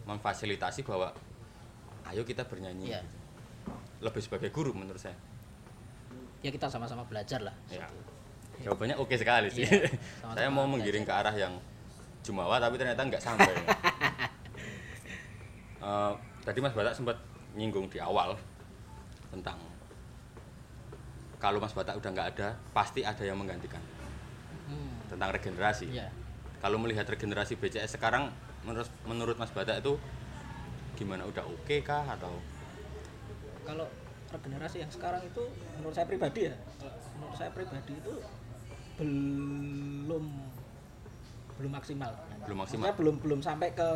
memfasilitasi 0.09 0.81
bahwa 0.87 1.13
ayo 2.09 2.25
kita 2.25 2.49
bernyanyi. 2.49 2.97
Iya. 2.97 3.03
Lebih 4.01 4.21
sebagai 4.25 4.49
guru 4.49 4.73
menurut 4.73 5.01
saya. 5.01 5.17
Ya 6.45 6.53
kita 6.53 6.69
sama-sama 6.69 7.09
belajar 7.09 7.41
lah. 7.41 7.57
Ya. 7.73 7.89
Jawabannya 8.61 9.01
oke 9.01 9.17
sekali 9.17 9.49
sih. 9.49 9.65
Iya, 9.65 9.89
sama-sama 10.21 10.37
Saya 10.37 10.49
mau 10.53 10.69
menggiring 10.69 11.09
ke 11.09 11.13
arah 11.17 11.33
yang 11.33 11.57
jumawa 12.21 12.61
tapi 12.61 12.77
ternyata 12.77 13.01
nggak 13.01 13.23
sampai. 13.25 13.53
Eh, 15.85 16.13
tadi 16.49 16.65
Mas 16.65 16.73
Batak 16.73 16.97
sempat 16.97 17.21
nyinggung 17.53 17.93
di 17.93 18.01
awal 18.01 18.33
tentang 19.29 19.61
kalau 21.37 21.61
Mas 21.61 21.77
Batak 21.77 22.01
udah 22.01 22.09
nggak 22.09 22.29
ada, 22.33 22.57
pasti 22.73 23.05
ada 23.05 23.21
yang 23.21 23.37
menggantikan 23.37 23.85
Hmm. 24.65 24.97
tentang 25.13 25.29
regenerasi. 25.37 25.93
Ya. 25.93 26.09
Kalau 26.65 26.81
melihat 26.81 27.05
regenerasi 27.05 27.61
BCS 27.61 28.01
sekarang, 28.01 28.33
menurut 28.65 28.89
menurut 29.05 29.37
Mas 29.37 29.53
Batak 29.53 29.85
itu 29.85 30.01
gimana? 30.97 31.29
Udah 31.29 31.45
oke 31.45 31.77
kah 31.85 32.09
atau 32.09 32.33
Kalau 33.69 33.85
regenerasi 34.35 34.83
yang 34.83 34.91
sekarang 34.91 35.23
itu 35.23 35.43
menurut 35.79 35.95
saya 35.95 36.07
pribadi 36.11 36.51
ya, 36.51 36.55
menurut 37.17 37.37
saya 37.39 37.51
pribadi 37.55 37.93
itu 37.95 38.15
belum 38.99 40.25
belum 41.55 41.71
maksimal. 41.71 42.13
Belum 42.45 42.59
maksimal. 42.59 42.83
Maksudnya 42.91 42.99
belum 42.99 43.17
belum 43.23 43.41
sampai 43.41 43.71
ke 43.73 43.89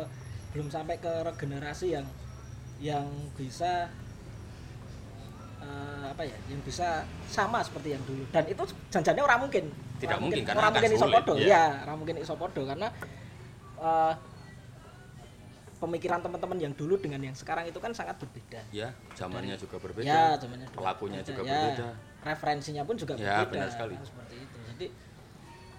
belum 0.55 0.67
sampai 0.71 0.95
ke 0.97 1.13
regenerasi 1.27 1.87
yang 1.99 2.07
yang 2.79 3.05
bisa 3.35 3.91
eh, 5.61 6.05
apa 6.07 6.23
ya 6.23 6.37
yang 6.47 6.61
bisa 6.63 7.03
sama 7.27 7.59
seperti 7.59 7.93
yang 7.93 8.03
dulu 8.07 8.23
dan 8.31 8.47
itu 8.47 8.63
janjinya 8.89 9.23
orang 9.27 9.45
mungkin 9.45 9.65
Tidak 9.99 10.15
Ora 10.15 10.23
mungkin, 10.23 10.43
karena 10.47 10.59
ora 10.63 10.67
akan 10.71 10.79
mungkin 10.79 10.95
iso 10.95 11.03
sulit, 11.03 11.15
podo 11.19 11.33
iya. 11.35 11.51
ya 11.51 11.63
ora 11.83 11.93
mungkin 11.99 12.15
iso 12.23 12.33
podo 12.39 12.61
karena 12.63 12.87
eh, 13.83 14.13
pemikiran 15.79 16.19
teman-teman 16.19 16.59
yang 16.59 16.73
dulu 16.75 16.99
dengan 16.99 17.23
yang 17.23 17.31
sekarang 17.33 17.63
itu 17.65 17.79
kan 17.79 17.95
sangat 17.95 18.19
berbeda 18.19 18.59
ya 18.69 18.91
zamannya 19.15 19.55
juga 19.55 19.79
berbeda? 19.79 20.05
ya 20.05 20.35
zamannya 20.35 20.67
dulu 20.67 20.77
pelakunya 20.77 21.19
berbeda, 21.19 21.31
juga 21.31 21.41
ya. 21.41 21.53
berbeda. 21.55 21.87
referensinya 22.19 22.83
pun 22.83 22.95
juga 22.95 23.13
Ya, 23.15 23.41
berbeda 23.41 23.49
benar 23.49 23.69
sekali. 23.71 23.95
seperti 23.97 24.35
itu 24.37 24.57
jadi 24.75 24.87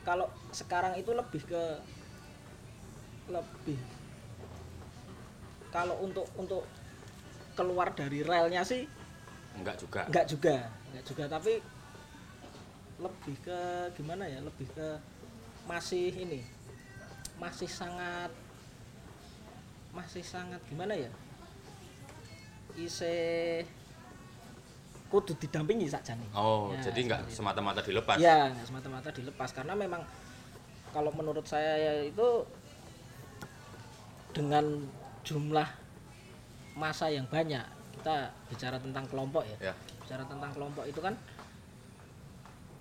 kalau 0.00 0.26
sekarang 0.50 0.96
itu 0.96 1.12
lebih 1.12 1.42
ke 1.44 1.62
lebih 3.28 3.78
kalau 5.70 5.94
untuk 6.00 6.26
untuk 6.34 6.64
keluar 7.54 7.92
dari 7.92 8.24
relnya 8.24 8.64
sih 8.64 8.88
Enggak 9.54 9.76
juga. 9.76 10.00
enggak 10.08 10.26
juga 10.26 10.56
enggak 10.90 11.04
juga 11.04 11.24
tapi 11.28 11.52
lebih 12.96 13.36
ke 13.40 13.58
gimana 13.94 14.24
ya 14.24 14.40
lebih 14.40 14.64
ke 14.72 14.88
masih 15.68 16.08
ini 16.10 16.40
masih 17.36 17.68
sangat 17.68 18.32
masih 19.90 20.22
sangat 20.22 20.62
gimana 20.64 20.94
ya 20.94 21.10
ise 22.74 23.14
kudu 25.10 25.34
didampingi 25.36 25.90
saja 25.90 26.14
nih 26.14 26.30
Oh, 26.32 26.70
Ya, 26.70 26.86
jadi 26.86 27.00
nggak 27.04 27.22
semata-mata 27.28 27.82
dilepas. 27.82 28.14
ya 28.16 28.46
nggak 28.48 28.62
semata-mata 28.64 29.10
dilepas 29.10 29.50
karena 29.50 29.74
memang 29.74 30.02
kalau 30.90 31.10
menurut 31.10 31.42
saya 31.42 31.74
ya 31.76 31.92
itu 32.04 32.46
dengan 34.30 34.86
jumlah 35.20 35.66
masa 36.74 37.10
yang 37.10 37.26
banyak 37.26 37.62
kita 37.92 38.16
bicara 38.46 38.78
tentang 38.78 39.04
kelompok 39.06 39.42
ya 39.44 39.58
Ya. 39.60 39.74
bicara 40.00 40.22
tentang 40.24 40.54
kelompok 40.54 40.86
itu 40.86 41.02
kan 41.02 41.18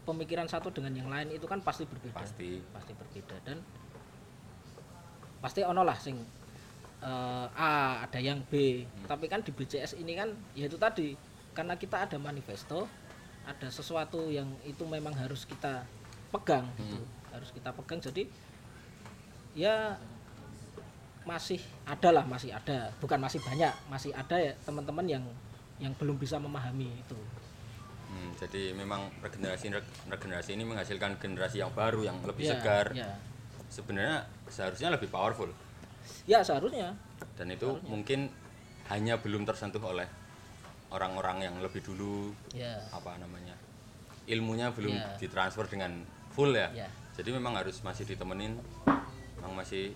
pemikiran 0.06 0.46
satu 0.46 0.70
dengan 0.70 0.94
yang 0.96 1.10
lain 1.10 1.30
itu 1.32 1.46
kan 1.46 1.60
pasti 1.60 1.84
berbeda 1.84 2.14
Pasti. 2.16 2.62
pasti 2.70 2.94
berbeda 2.94 3.36
dan 3.44 3.58
pasti 5.40 5.62
ono 5.62 5.82
lah 5.82 5.98
sing 5.98 6.18
eh, 7.02 7.46
A 7.56 8.04
ada 8.04 8.20
yang 8.20 8.40
B. 8.48 8.84
Tapi 9.06 9.26
kan 9.26 9.40
di 9.42 9.52
BCS 9.52 9.98
ini 9.98 10.16
kan 10.16 10.30
ya 10.54 10.68
itu 10.68 10.76
tadi 10.76 11.16
karena 11.52 11.76
kita 11.76 12.06
ada 12.08 12.18
manifesto 12.18 12.86
ada 13.44 13.68
sesuatu 13.68 14.30
yang 14.30 14.46
itu 14.62 14.86
memang 14.86 15.16
harus 15.16 15.44
kita 15.44 15.84
pegang 16.30 16.68
gitu. 16.78 17.02
Harus 17.34 17.50
kita 17.50 17.74
pegang 17.74 17.98
jadi 18.00 18.24
ya 19.58 19.98
masih 21.26 21.60
ada 21.86 22.10
lah 22.14 22.26
masih 22.26 22.54
ada. 22.54 22.90
Bukan 23.02 23.20
masih 23.22 23.42
banyak 23.42 23.74
masih 23.90 24.12
ada 24.14 24.38
ya 24.38 24.54
teman-teman 24.66 25.06
yang 25.06 25.24
yang 25.80 25.94
belum 25.96 26.20
bisa 26.20 26.38
memahami 26.38 26.92
itu. 26.92 27.18
Hmm, 28.10 28.34
jadi 28.36 28.74
memang 28.74 29.06
regenerasi 29.22 29.70
regenerasi 30.10 30.58
ini 30.58 30.66
menghasilkan 30.66 31.22
generasi 31.22 31.62
yang 31.62 31.70
baru 31.72 32.02
yang 32.04 32.18
lebih 32.26 32.50
Ya, 32.50 32.58
segar. 32.58 32.90
ya. 32.92 33.14
Sebenarnya 33.70 34.26
seharusnya 34.50 34.90
lebih 34.90 35.14
powerful 35.14 35.50
ya 36.26 36.40
seharusnya 36.42 36.94
dan 37.36 37.48
itu 37.50 37.78
mungkin 37.86 38.30
hanya 38.88 39.18
belum 39.18 39.46
tersentuh 39.46 39.82
oleh 39.82 40.08
orang-orang 40.90 41.46
yang 41.46 41.56
lebih 41.62 41.82
dulu 41.82 42.34
ya 42.52 42.74
apa 42.90 43.18
namanya 43.22 43.54
ilmunya 44.26 44.70
belum 44.70 44.94
Ya. 44.94 45.18
ditransfer 45.18 45.66
dengan 45.66 46.06
full 46.30 46.54
ya. 46.54 46.70
Ya. 46.70 46.86
Jadi 47.18 47.34
memang 47.34 47.58
harus 47.58 47.82
masih 47.82 48.06
ditemenin, 48.06 48.62
memang 49.42 49.54
masih 49.58 49.90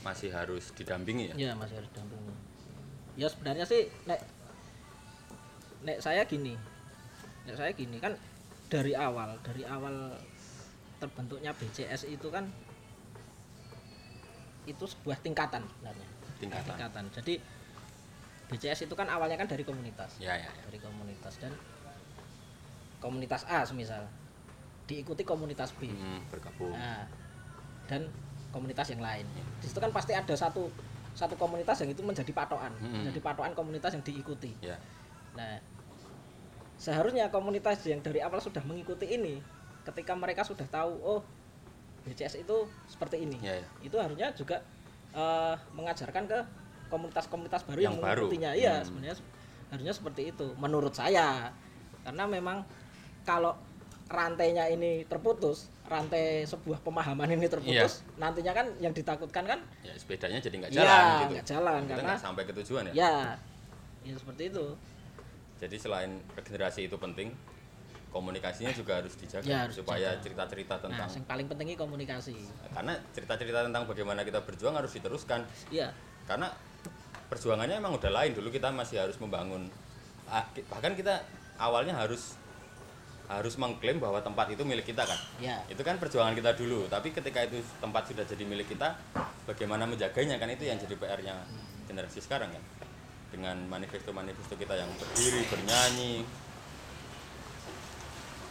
masih 0.00 0.32
harus 0.32 0.72
didampingi 0.72 1.28
ya. 1.30 1.34
Ya 1.36 1.52
masih 1.52 1.76
harus 1.76 1.92
dampingi. 1.92 2.32
Ya 3.20 3.28
sebenarnya 3.28 3.68
sih 3.68 3.92
nek 4.08 4.16
nek 5.84 6.00
saya 6.00 6.24
gini, 6.24 6.56
nek 7.44 7.56
saya 7.60 7.70
gini 7.76 8.00
kan 8.00 8.16
dari 8.72 8.96
awal 8.96 9.36
dari 9.44 9.60
awal 9.68 10.16
terbentuknya 10.96 11.52
BCS 11.52 12.08
itu 12.08 12.32
kan 12.32 12.48
itu 14.68 14.84
sebuah 14.84 15.18
tingkatan 15.20 15.62
sebenarnya. 15.64 16.08
Tingkatan. 16.40 17.04
Jadi 17.12 17.34
BCS 18.50 18.90
itu 18.90 18.94
kan 18.98 19.06
awalnya 19.06 19.38
kan 19.38 19.46
dari 19.46 19.62
komunitas, 19.62 20.18
Ya 20.18 20.34
ya. 20.34 20.50
ya. 20.50 20.62
dari 20.66 20.82
komunitas 20.82 21.38
dan 21.38 21.54
komunitas 22.98 23.46
A 23.46 23.62
semisal 23.62 24.04
diikuti 24.90 25.22
komunitas 25.22 25.70
B. 25.78 25.86
Hmm, 25.86 26.26
bergabung. 26.34 26.74
Nah, 26.74 27.06
dan 27.86 28.10
komunitas 28.50 28.90
yang 28.90 28.98
lain. 28.98 29.22
Di 29.62 29.70
situ 29.70 29.78
kan 29.78 29.94
pasti 29.94 30.12
ada 30.18 30.34
satu 30.34 30.66
satu 31.14 31.38
komunitas 31.38 31.78
yang 31.82 31.94
itu 31.94 32.02
menjadi 32.02 32.30
patokan, 32.34 32.74
Mm-mm. 32.82 33.06
menjadi 33.06 33.22
patokan 33.22 33.54
komunitas 33.54 33.94
yang 33.94 34.02
diikuti. 34.02 34.50
Ya. 34.58 34.78
Nah, 35.38 35.62
seharusnya 36.74 37.30
komunitas 37.30 37.86
yang 37.86 38.02
dari 38.02 38.18
awal 38.18 38.42
sudah 38.42 38.62
mengikuti 38.66 39.06
ini, 39.14 39.38
ketika 39.86 40.18
mereka 40.18 40.42
sudah 40.42 40.66
tahu, 40.66 40.90
oh 41.02 41.20
BCS 42.02 42.40
itu 42.40 42.56
seperti 42.86 43.20
ini, 43.20 43.36
Ya, 43.38 43.54
ya. 43.56 43.66
itu 43.80 43.96
harusnya 43.96 44.32
juga 44.32 44.60
eh, 45.10 45.54
mengajarkan 45.74 46.22
ke 46.24 46.38
komunitas-komunitas 46.86 47.66
baru 47.66 47.80
yang, 47.82 47.94
Yang 47.94 47.98
baru. 47.98 48.06
mengikutinya. 48.22 48.50
Iya, 48.54 48.74
Hmm. 48.78 48.86
sebenarnya 48.86 49.16
harusnya 49.68 49.92
seperti 49.92 50.22
itu, 50.30 50.46
menurut 50.54 50.94
saya. 50.94 51.50
Karena 52.00 52.24
memang 52.24 52.62
kalau 53.22 53.58
rantainya 54.06 54.66
ini 54.66 55.02
terputus, 55.04 55.66
rantai 55.84 56.42
sebuah 56.44 56.78
pemahaman 56.80 57.26
ini 57.28 57.46
terputus, 57.46 58.06
nantinya 58.16 58.54
kan 58.54 58.66
yang 58.78 58.90
ditakutkan 58.90 59.42
kan 59.44 59.58
Ya 59.82 59.90
sepedanya 59.94 60.38
jadi 60.38 60.54
nggak 60.56 60.70
Iya, 60.70 60.78
jalan 60.78 61.02
gitu. 61.02 61.32
nggak 61.34 61.46
jalan, 61.48 61.80
Kita 61.82 61.94
karena- 61.96 62.18
sampai 62.22 62.42
ke 62.46 62.52
tujuan 62.62 62.82
ya. 62.86 62.92
ya, 62.94 63.14
ya 64.04 64.14
seperti 64.14 64.42
itu. 64.46 64.66
Jadi 65.58 65.76
selain 65.76 66.10
regenerasi 66.32 66.86
itu 66.86 66.94
penting, 66.96 67.34
komunikasinya 68.10 68.74
juga 68.74 68.98
harus 68.98 69.14
dijaga 69.14 69.46
Ya, 69.46 69.58
harus 69.64 69.78
supaya 69.78 70.18
cerita-cerita 70.18 70.74
Nah, 70.76 70.82
tentang 70.84 71.08
yang 71.08 71.26
paling 71.26 71.46
pentingnya 71.46 71.76
komunikasi. 71.78 72.34
karena 72.74 72.94
cerita-cerita 73.14 73.66
tentang 73.70 73.86
bagaimana 73.86 74.20
kita 74.22 74.42
berjuang 74.42 74.74
harus 74.74 74.90
diteruskan. 74.90 75.46
Iya, 75.70 75.94
karena 76.26 76.50
perjuangannya 77.26 77.78
emang 77.78 77.94
udah 77.94 78.10
lain. 78.10 78.34
Dulu 78.34 78.50
kita 78.50 78.74
masih 78.74 78.98
harus 78.98 79.14
membangun 79.22 79.70
ah, 80.26 80.42
bahkan 80.66 80.94
kita 80.94 81.22
awalnya 81.56 81.94
harus 81.94 82.34
harus 83.30 83.54
mengklaim 83.54 84.02
bahwa 84.02 84.18
tempat 84.18 84.50
itu 84.50 84.66
milik 84.66 84.90
kita 84.90 85.06
kan? 85.06 85.14
Ya, 85.38 85.62
itu 85.70 85.78
kan 85.86 85.94
perjuangan 86.02 86.34
kita 86.34 86.58
dulu. 86.58 86.90
Tapi 86.90 87.14
ketika 87.14 87.46
itu 87.46 87.62
tempat 87.78 88.10
sudah 88.10 88.26
jadi 88.26 88.42
milik 88.42 88.74
kita 88.74 88.98
bagaimana 89.46 89.86
menjaganya 89.86 90.34
kan? 90.34 90.50
Itu 90.50 90.66
yang 90.66 90.82
jadi 90.82 90.98
PR-nya 90.98 91.38
generasi 91.86 92.18
sekarang 92.18 92.50
kan? 92.50 92.62
Dengan 93.30 93.54
manifesto-manifesto 93.70 94.58
kita 94.58 94.74
yang 94.74 94.90
berdiri 94.98 95.46
bernyanyi 95.46 96.26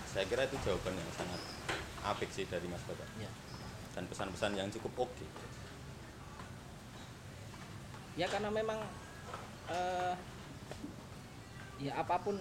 saya 0.10 0.26
kira 0.26 0.41
itu 0.50 0.58
jawaban 0.65 0.98
yang 0.98 1.12
sangat 1.13 1.41
apik 2.02 2.30
sih 2.34 2.50
dari 2.50 2.65
Mas 2.65 2.82
Bapak. 2.89 3.06
Ya. 3.22 3.30
Dan 3.93 4.10
pesan-pesan 4.10 4.58
yang 4.58 4.69
cukup 4.74 5.06
oke. 5.06 5.26
Ya 8.17 8.26
karena 8.26 8.50
memang 8.50 8.82
eh, 9.69 10.13
ya 11.80 11.93
apa 12.02 12.17
pun 12.19 12.36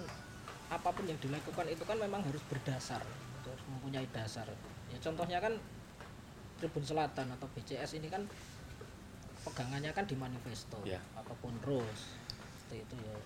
apa 0.68 0.88
pun 0.92 1.04
yang 1.04 1.20
dilakukan 1.20 1.68
itu 1.68 1.84
kan 1.84 1.96
memang 2.00 2.24
harus 2.24 2.42
berdasar 2.48 3.04
harus 3.44 3.64
mempunyai 3.68 4.08
dasar. 4.12 4.48
Ya 4.88 4.98
contohnya 5.04 5.38
kan 5.40 5.60
Tribun 6.58 6.82
Selatan 6.82 7.30
atau 7.36 7.46
BCS 7.54 8.00
ini 8.00 8.10
kan 8.10 8.26
pegangannya 9.46 9.94
kan 9.94 10.04
di 10.08 10.18
manifesto 10.18 10.82
Ya. 10.82 10.98
ataupun 11.14 11.54
rules 11.62 12.16
seperti 12.64 12.84
itu 12.84 12.96
ya. 13.06 13.16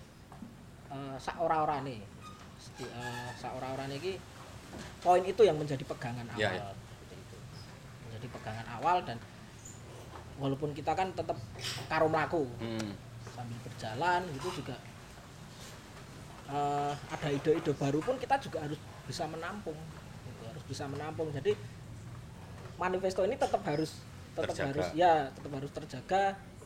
Eh 0.93 1.41
ora 1.41 1.81
nih 1.81 2.03
ora 3.43 3.83
ini 3.89 4.13
poin 4.99 5.21
itu 5.21 5.41
yang 5.41 5.55
menjadi 5.55 5.83
pegangan 5.83 6.25
awal 6.27 6.39
Ya, 6.39 6.49
ya. 6.53 6.65
menjadi 8.03 8.27
pegangan 8.29 8.67
awal 8.73 8.97
dan 9.03 9.17
walaupun 10.35 10.71
kita 10.71 10.91
kan 10.91 11.11
tetap 11.11 11.37
karo 11.85 12.07
mlaku 12.07 12.45
Hmm. 12.57 12.91
sambil 13.29 13.57
berjalan 13.61 14.21
itu 14.31 14.49
juga 14.53 14.75
eh, 16.45 16.93
ada 16.93 17.27
ide-ide 17.29 17.71
baru 17.73 17.99
pun 17.99 18.15
kita 18.17 18.35
juga 18.39 18.61
harus 18.61 18.77
bisa 19.03 19.23
menampung 19.25 19.75
gitu, 20.23 20.41
harus 20.45 20.63
bisa 20.65 20.83
menampung 20.85 21.31
jadi 21.31 21.55
manifesto 22.75 23.23
ini 23.23 23.35
tetap 23.35 23.61
harus 23.63 24.01
tetap 24.33 24.49
Terjaga. 24.51 24.69
harus 24.71 24.87
ya 24.93 25.13
tetap 25.31 25.51
harus 25.53 25.71
terjaga 25.71 26.23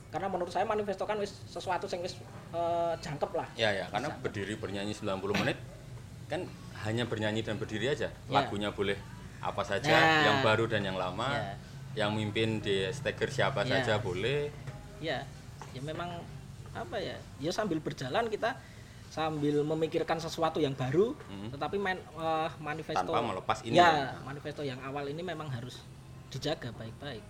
karena 0.07 0.27
menurut 0.27 0.49
saya 0.49 0.63
manifesto 0.63 1.03
kan 1.03 1.19
wis 1.19 1.35
sesuatu 1.45 1.83
yang 1.85 2.01
wis 2.01 2.15
eh, 2.49 2.93
jangkep 2.97 3.31
lah 3.33 3.47
Ya 3.53 3.69
ya, 3.71 3.85
karena 3.87 4.07
berdiri 4.17 4.55
bernyanyi 4.55 4.93
90 4.93 5.19
menit 5.35 5.57
kan 6.27 6.43
hanya 6.83 7.03
bernyanyi 7.03 7.41
dan 7.41 7.55
berdiri 7.55 7.89
aja. 7.89 8.09
Ya. 8.09 8.29
Lagunya 8.29 8.69
boleh 8.69 8.97
apa 9.39 9.61
saja, 9.61 9.89
Nah. 9.89 10.21
yang 10.25 10.37
baru 10.41 10.65
dan 10.65 10.81
yang 10.81 10.95
lama. 10.95 11.29
Ya. 11.31 11.53
Yang 11.97 12.11
mimpin 12.13 12.49
di 12.59 12.85
steger 12.91 13.29
siapa 13.29 13.63
Ya. 13.63 13.81
saja 13.81 13.97
boleh. 13.97 14.51
ya 14.97 15.21
ya 15.73 15.81
memang 15.83 16.09
apa 16.73 16.97
ya 16.97 17.13
ya 17.37 17.53
sambil 17.53 17.77
berjalan 17.77 18.25
kita 18.27 18.57
sambil 19.07 19.61
memikirkan 19.61 20.17
sesuatu 20.17 20.57
yang 20.57 20.73
baru 20.73 21.13
Mhm. 21.29 21.53
tetapi 21.53 21.77
main 21.77 22.01
eh, 22.01 22.49
manifesto 22.57 23.05
Tanpa 23.05 23.21
melepas 23.23 23.61
ini 23.61 23.77
ya 23.77 24.17
manifesto 24.21 24.61
yang 24.61 24.81
awal 24.81 25.05
ini 25.05 25.21
memang 25.21 25.45
harus 25.47 25.85
dijaga 26.29 26.73
baik-baik 26.73 27.21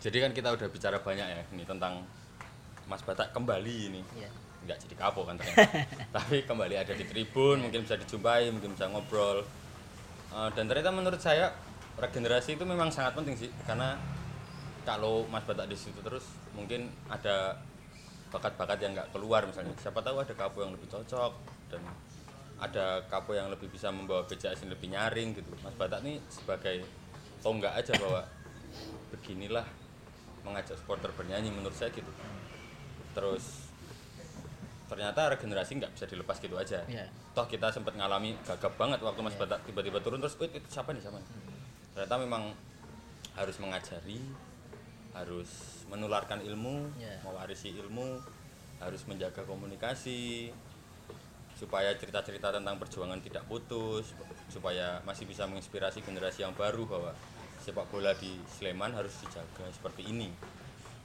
Jadi 0.00 0.16
kan 0.16 0.32
kita 0.32 0.48
udah 0.50 0.68
bicara 0.72 0.96
banyak 0.96 1.26
ya 1.28 1.42
ini 1.52 1.64
tentang 1.64 2.00
Mas 2.88 3.04
Batak 3.04 3.36
kembali 3.36 3.76
ini. 3.86 4.00
ya 4.16 4.32
Nggak 4.66 4.78
jadi 4.86 4.94
kapok 4.96 5.24
kan 5.30 5.34
ternyata. 5.40 5.88
Tapi 6.16 6.44
kembali 6.44 6.74
ada 6.76 6.92
di 6.92 7.04
tribun, 7.06 7.64
mungkin 7.64 7.84
bisa 7.84 7.96
dijumpai, 7.96 8.52
mungkin 8.52 8.76
bisa 8.76 8.88
ngobrol. 8.92 9.44
Eh, 10.30 10.50
dan 10.54 10.64
ternyata 10.70 10.94
menurut 10.94 11.18
saya 11.18 11.50
regenerasi 11.98 12.54
itu 12.54 12.64
memang 12.64 12.88
sangat 12.88 13.18
penting 13.18 13.36
sih 13.36 13.50
karena 13.66 13.98
kalau 14.86 15.28
Mas 15.28 15.44
Batak 15.44 15.68
di 15.68 15.76
situ 15.76 16.00
terus 16.00 16.24
mungkin 16.56 16.88
ada 17.12 17.60
bakat-bakat 18.32 18.78
yang 18.80 18.96
nggak 18.96 19.10
keluar 19.12 19.44
misalnya 19.44 19.74
siapa 19.76 20.00
tahu 20.00 20.22
ada 20.22 20.32
kapo 20.32 20.62
yang 20.64 20.72
lebih 20.72 20.88
cocok 20.88 21.32
dan 21.68 21.82
ada 22.62 23.04
kapo 23.10 23.36
yang 23.36 23.52
lebih 23.52 23.68
bisa 23.68 23.90
membawa 23.92 24.24
BCS 24.24 24.64
yang 24.64 24.72
lebih 24.72 24.88
nyaring 24.88 25.36
gitu 25.36 25.50
Mas 25.60 25.76
Batak 25.76 26.00
nih 26.06 26.22
sebagai 26.32 26.86
tonggak 27.44 27.74
aja 27.76 27.92
bahwa 28.00 28.22
beginilah 29.12 29.66
mengajak 30.46 30.78
supporter 30.78 31.10
bernyanyi 31.12 31.52
menurut 31.52 31.74
saya 31.74 31.92
gitu 31.92 32.08
terus 33.12 33.69
ternyata 34.90 35.30
regenerasi 35.30 35.78
nggak 35.78 35.94
bisa 35.94 36.04
dilepas 36.04 36.36
gitu 36.36 36.58
aja 36.58 36.82
ya 36.84 37.06
toh 37.30 37.46
kita 37.46 37.70
sempat 37.70 37.94
ngalami 37.94 38.34
gagap 38.42 38.74
banget 38.74 38.98
waktu 38.98 39.22
Mas. 39.22 39.38
Batak 39.38 39.62
tiba-tiba 39.62 40.02
turun 40.02 40.18
terus 40.18 40.34
"Wait, 40.36 40.50
itu 40.50 40.66
siapa 40.66 40.90
nih 40.90 40.98
siapa 40.98 41.16
nih 41.16 41.28
ternyata 41.94 42.14
memang 42.18 42.50
harus 43.32 43.56
mengajari 43.56 44.18
harus 45.10 45.50
menularkan 45.86 46.42
ilmu 46.42 46.90
Iya. 46.96 47.22
mewarisi 47.22 47.70
ilmu 47.72 48.18
harus 48.78 49.06
menjaga 49.06 49.42
komunikasi 49.42 50.50
supaya 51.54 51.92
cerita-cerita 51.92 52.50
tentang 52.50 52.74
perjuangan 52.76 53.20
tidak 53.20 53.44
putus 53.44 54.16
supaya 54.48 54.98
masih 55.04 55.24
bisa 55.24 55.44
menginspirasi 55.44 56.00
generasi 56.00 56.42
yang 56.42 56.54
baru 56.54 56.82
bahwa 56.84 57.12
sepak 57.60 57.84
bola 57.88 58.16
di 58.16 58.32
Sleman 58.48 58.90
harus 58.90 59.12
dijaga 59.20 59.68
seperti 59.68 60.08
ini 60.08 60.32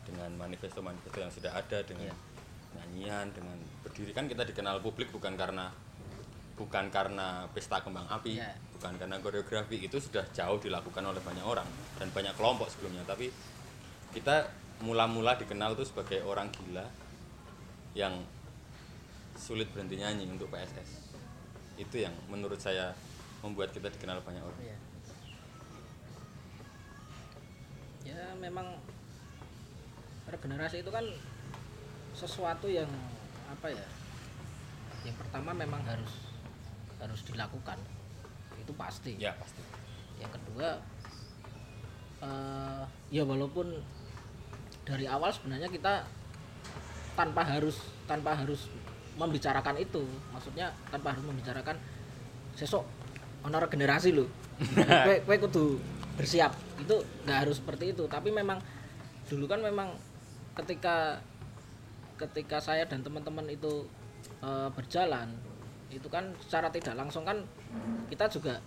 dengan 0.05 0.31
manifesto-manifesto 0.33 1.19
yang 1.19 1.29
sudah 1.29 1.51
ada 1.51 1.83
dengan 1.83 2.09
Iya. 2.09 2.34
Nyanyian 2.75 3.31
dengan 3.31 3.57
berdiri. 3.81 4.11
Kan 4.11 4.27
kita 4.27 4.43
dikenal 4.43 4.83
publik 4.83 5.09
bukan 5.15 5.33
karena 5.39 5.71
bukan 6.55 6.88
karena 6.88 7.43
pesta 7.51 7.83
kembang 7.83 8.07
api 8.07 8.39
Iya. 8.39 8.55
bukan 8.75 8.95
karena 8.99 9.19
koreografi. 9.23 9.79
Itu 9.81 9.99
sudah 9.99 10.23
jauh 10.31 10.59
dilakukan 10.59 11.03
oleh 11.03 11.19
banyak 11.23 11.43
orang 11.43 11.67
dan 11.99 12.11
banyak 12.11 12.35
kelompok 12.35 12.67
sebelumnya. 12.71 13.03
Tapi 13.07 13.31
kita 14.15 14.47
mula-mula 14.83 15.39
dikenal 15.39 15.75
tuh 15.79 15.88
sebagai 15.88 16.19
orang 16.27 16.51
gila 16.51 16.83
yang 17.95 18.19
sulit 19.35 19.71
berhenti 19.71 19.99
nyanyi 19.99 20.27
untuk 20.27 20.51
PSS 20.51 21.05
itu 21.75 22.07
yang 22.07 22.15
menurut 22.31 22.59
saya 22.59 22.95
membuat 23.43 23.75
kita 23.75 23.91
dikenal 23.91 24.23
banyak 24.23 24.43
orang. 24.43 24.61
Ya 24.63 24.77
ya 28.05 28.21
memang 28.38 28.77
regenerasi 30.29 30.85
itu 30.85 30.91
kan 30.93 31.03
sesuatu 32.15 32.71
yang 32.71 32.88
apa 33.51 33.67
ya 33.69 33.88
yang 35.06 35.15
pertama 35.19 35.54
memang 35.54 35.84
harus 35.86 36.25
harus 36.97 37.21
dilakukan. 37.28 37.78
Itu 38.58 38.73
pasti. 38.73 39.19
Ya 39.21 39.36
pasti. 39.38 39.62
Yang 40.17 40.41
kedua 40.41 40.80
eh, 42.23 42.84
ya 43.13 43.23
walaupun 43.28 43.84
dari 44.88 45.06
awal 45.06 45.30
sebenarnya 45.30 45.69
kita 45.69 46.08
tanpa 47.13 47.45
harus 47.45 47.78
tanpa 48.10 48.34
harus 48.34 48.71
membicarakan 49.15 49.80
itu 49.80 50.04
maksudnya 50.36 50.75
tanpa 50.91 51.15
harus 51.15 51.23
membicarakan 51.23 51.80
sesok 52.60 52.84
ono 53.47 53.56
regenerasi 53.63 54.12
loh 54.12 54.28
kue 55.06 55.15
kue 55.28 55.38
kudu 55.38 55.78
bersiap. 56.15 56.56
Itu 56.80 57.04
nggak 57.28 57.38
harus 57.45 57.60
seperti 57.60 57.91
itu. 57.91 58.08
Tapi 58.08 58.32
memang 58.32 58.58
dulu 59.28 59.45
kan 59.45 59.60
memang 59.60 59.93
ketika 60.56 61.19
ketika 62.15 62.58
saya 62.58 62.88
dan 62.88 63.04
teman-teman 63.04 63.45
itu 63.47 63.88
eh, 64.41 64.69
berjalan 64.71 65.30
itu 65.91 66.08
kan 66.10 66.34
secara 66.41 66.67
tidak 66.73 66.97
langsung 66.97 67.23
kan 67.23 67.39
kita 68.10 68.25
juga 68.28 68.58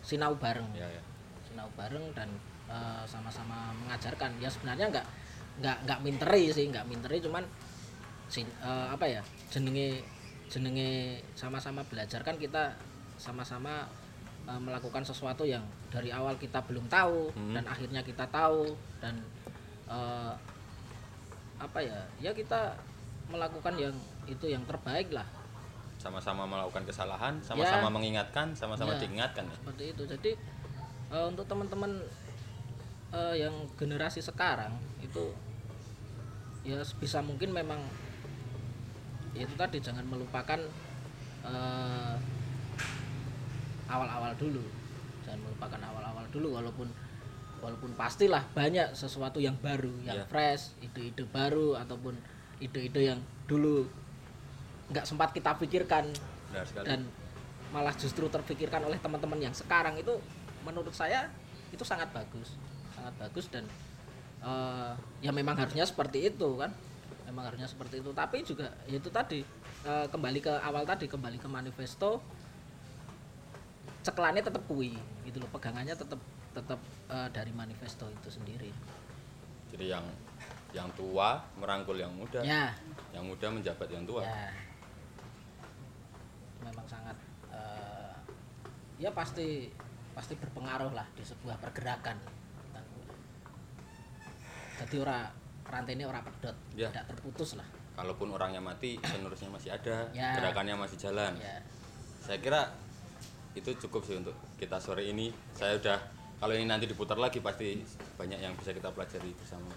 sinau 0.00 0.34
bareng. 0.34 0.66
Ya 0.74 0.86
ya 0.86 1.02
sinau 1.46 1.68
bareng 1.74 2.12
dan 2.12 2.28
eh, 2.68 3.02
sama-sama 3.06 3.70
mengajarkan. 3.84 4.36
Ya 4.38 4.50
sebenarnya 4.50 4.90
nggak 4.90 5.06
nggak 5.60 5.76
nggak 5.84 6.00
minteri 6.00 6.48
sih 6.50 6.66
nggak 6.68 6.86
minteri 6.88 7.20
cuman 7.20 7.44
sin- 8.30 8.56
eh, 8.62 8.86
apa 8.88 9.04
ya 9.04 9.20
jenenge 9.50 10.00
jenenge 10.50 11.20
sama-sama 11.34 11.82
belajar 11.86 12.22
kan 12.22 12.34
kita 12.34 12.74
sama-sama 13.18 13.84
eh, 14.48 14.60
melakukan 14.60 15.04
sesuatu 15.04 15.44
yang 15.44 15.62
dari 15.90 16.08
awal 16.10 16.34
kita 16.38 16.62
belum 16.64 16.86
tahu 16.88 17.34
Hmm. 17.34 17.54
dan 17.54 17.64
akhirnya 17.66 18.00
kita 18.00 18.24
tahu 18.30 18.72
dan 19.02 19.20
eh, 19.90 20.32
apa 21.60 21.78
ya 21.78 22.00
ya 22.18 22.32
kita 22.32 22.72
melakukan 23.28 23.76
yang 23.76 23.94
itu 24.24 24.48
yang 24.48 24.64
terbaik 24.64 25.12
lah 25.12 25.28
sama-sama 26.00 26.48
melakukan 26.48 26.88
kesalahan 26.88 27.36
sama-sama 27.44 27.86
Ya. 27.86 27.92
mengingatkan 27.92 28.56
sama-sama 28.56 28.96
Ya. 28.96 29.04
diingatkan 29.04 29.44
ya 29.44 29.54
seperti 29.54 29.84
itu 29.92 30.02
jadi 30.08 30.30
eh, 31.12 31.24
untuk 31.28 31.44
teman-teman 31.44 32.00
eh, 33.12 33.34
yang 33.36 33.52
generasi 33.76 34.24
sekarang 34.24 34.72
itu 35.04 35.36
ya 36.64 36.80
sebisa 36.80 37.20
mungkin 37.20 37.52
memang 37.52 37.80
ya 39.36 39.44
itu 39.44 39.54
tadi 39.54 39.76
jangan 39.78 40.08
melupakan 40.08 40.58
eh, 41.44 42.14
awal-awal 43.86 44.32
dulu 44.40 44.64
jangan 45.22 45.40
melupakan 45.44 45.80
awal-awal 45.84 46.24
dulu 46.32 46.48
walaupun 46.56 46.88
walaupun 47.60 47.92
pastilah 47.94 48.42
banyak 48.56 48.96
sesuatu 48.96 49.36
yang 49.38 49.54
baru 49.60 49.92
yang 50.02 50.24
Iya. 50.24 50.26
fresh 50.26 50.74
ide-ide 50.80 51.24
baru 51.28 51.76
ataupun 51.76 52.16
ide-ide 52.60 53.14
yang 53.14 53.20
dulu 53.44 53.84
nggak 54.90 55.06
sempat 55.06 55.30
kita 55.30 55.54
pikirkan 55.56 56.08
benar 56.50 56.66
sekali. 56.66 56.86
dan 56.88 57.00
malah 57.70 57.94
justru 57.94 58.26
terpikirkan 58.26 58.82
oleh 58.82 58.98
teman-teman 58.98 59.38
yang 59.38 59.54
sekarang 59.54 59.94
itu 59.94 60.18
menurut 60.66 60.90
saya 60.90 61.30
itu 61.70 61.86
sangat 61.86 62.10
bagus. 62.10 62.58
Sangat 62.96 63.14
bagus 63.20 63.46
dan 63.46 63.62
eh, 64.42 64.92
ya 65.22 65.30
memang 65.30 65.54
harusnya 65.54 65.86
seperti 65.86 66.32
itu 66.34 66.58
kan. 66.58 66.74
Memang 67.30 67.46
harusnya 67.46 67.70
seperti 67.70 68.02
itu. 68.02 68.10
Tapi 68.10 68.42
juga 68.42 68.66
ya 68.90 68.98
itu 68.98 69.06
tadi 69.12 69.40
eh, 69.86 70.06
kembali 70.10 70.38
ke 70.42 70.50
awal 70.50 70.82
tadi 70.82 71.06
kembali 71.06 71.38
ke 71.38 71.46
manifesto 71.46 72.18
ceklannya 74.00 74.40
tetap 74.40 74.64
kui 74.64 74.96
gitu 75.28 75.36
loh 75.38 75.50
pegangannya 75.52 75.92
tetap 75.92 76.16
tetap 76.50 76.80
eh, 77.08 77.28
dari 77.30 77.52
manifesto 77.52 78.06
itu 78.06 78.28
sendiri 78.28 78.70
jadi 79.70 79.94
yang 79.94 80.04
yang 80.70 80.86
tua 80.94 81.38
merangkul 81.58 81.98
yang 81.98 82.14
muda, 82.14 82.42
Ya, 82.46 82.70
yang 83.10 83.26
muda 83.26 83.50
menjabat 83.50 83.90
yang 83.90 84.06
tua. 84.06 84.22
ya. 84.22 84.50
Memang 86.62 86.86
sangat 86.86 87.18
eh, 87.50 88.14
ya 88.98 89.10
pasti 89.10 89.66
pasti 90.14 90.38
berpengaruh 90.38 90.94
lah 90.94 91.06
di 91.14 91.26
sebuah 91.26 91.58
pergerakan. 91.58 92.18
Jadi 94.78 94.96
ora 94.96 95.26
rantai 95.66 95.92
ini 95.98 96.04
ora 96.06 96.22
pedot, 96.22 96.54
Ya. 96.78 96.88
tidak 96.90 97.12
terputus 97.14 97.58
lah. 97.58 97.66
Kalaupun 97.98 98.30
orangnya 98.32 98.62
mati, 98.62 98.96
penerusnya 98.96 99.50
masih 99.50 99.70
ada, 99.74 100.06
Ya. 100.14 100.38
gerakannya 100.38 100.78
masih 100.78 100.96
jalan. 100.96 101.34
Ya. 101.36 101.60
Saya 102.22 102.38
kira 102.38 102.70
itu 103.52 103.74
cukup 103.86 104.06
sih 104.06 104.16
untuk 104.18 104.34
kita 104.56 104.78
sore 104.78 105.04
ini. 105.04 105.34
Saya 105.52 105.76
udah 105.76 105.98
kalau 106.40 106.56
ini 106.56 106.64
nanti 106.64 106.88
diputar 106.88 107.20
lagi 107.20 107.36
pasti 107.44 107.84
banyak 108.16 108.40
yang 108.40 108.56
bisa 108.56 108.72
kita 108.72 108.88
pelajari 108.88 109.30
bersama. 109.36 109.68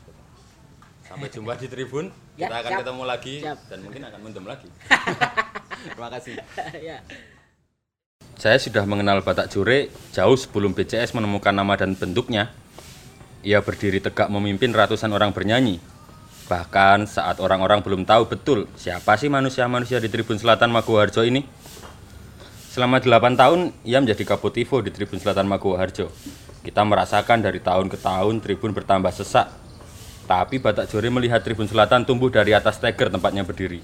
Sampai 1.03 1.27
jumpa 1.27 1.59
di 1.59 1.67
Tribun. 1.67 2.07
Ya, 2.39 2.47
kita 2.47 2.55
akan 2.63 2.71
siap. 2.71 2.79
ketemu 2.79 3.03
lagi 3.03 3.35
Siap. 3.43 3.59
dan 3.67 3.79
mungkin 3.83 4.01
akan 4.07 4.19
mendem 4.23 4.45
lagi. 4.47 4.69
Terima 5.91 6.09
kasih. 6.15 6.39
ya. 6.79 6.97
Saya 8.39 8.57
sudah 8.57 8.87
mengenal 8.87 9.19
Batak 9.21 9.51
Jure 9.51 9.91
jauh 10.15 10.37
sebelum 10.39 10.71
BCS 10.71 11.11
menemukan 11.11 11.51
nama 11.51 11.75
dan 11.75 11.99
bentuknya. 11.99 12.55
Ia 13.43 13.59
berdiri 13.59 13.99
tegak 13.99 14.31
memimpin 14.31 14.71
ratusan 14.71 15.11
orang 15.11 15.35
bernyanyi. 15.35 15.83
Bahkan 16.47 17.11
saat 17.11 17.43
orang-orang 17.43 17.83
belum 17.83 18.07
tahu 18.07 18.31
betul 18.31 18.71
siapa 18.79 19.19
sih 19.19 19.27
manusia-manusia 19.27 19.99
di 19.99 20.07
Tribun 20.07 20.39
Selatan 20.39 20.71
Maguwoharjo 20.71 21.27
ini. 21.27 21.43
Selama 22.71 22.97
8 22.97 23.37
tahun, 23.37 23.69
ia 23.85 24.01
menjadi 24.01 24.23
Kapotivo 24.25 24.81
di 24.81 24.89
Tribun 24.89 25.21
Selatan 25.21 25.45
Maguwoharjo. 25.45 26.09
Kita 26.63 26.79
merasakan 26.87 27.43
dari 27.43 27.59
tahun 27.59 27.91
ke 27.91 27.99
tahun 27.99 28.39
Tribun 28.39 28.71
bertambah 28.71 29.11
sesak. 29.11 29.51
Tapi 30.23 30.63
Batak 30.63 30.87
Jore 30.87 31.11
melihat 31.11 31.43
Tribun 31.43 31.67
Selatan 31.67 32.07
tumbuh 32.07 32.31
dari 32.31 32.55
atas 32.55 32.79
teger 32.79 33.11
tempatnya 33.11 33.43
berdiri. 33.43 33.83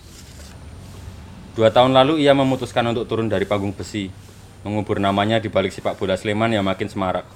Dua 1.59 1.67
tahun 1.75 1.91
lalu 1.91 2.23
ia 2.23 2.31
memutuskan 2.31 2.87
untuk 2.87 3.03
turun 3.03 3.27
dari 3.27 3.43
panggung 3.43 3.75
besi, 3.75 4.07
mengubur 4.63 5.03
namanya 5.03 5.43
di 5.43 5.51
balik 5.51 5.75
sepak 5.75 5.99
bola 5.99 6.15
Sleman 6.15 6.55
yang 6.55 6.63
makin 6.63 6.87
semarak. 6.87 7.27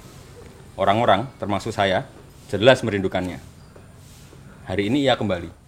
Orang-orang, 0.80 1.28
termasuk 1.36 1.76
saya, 1.76 2.08
jelas 2.48 2.80
merindukannya. 2.80 3.36
Hari 4.64 4.88
ini 4.88 5.04
ia 5.04 5.12
kembali. 5.12 5.63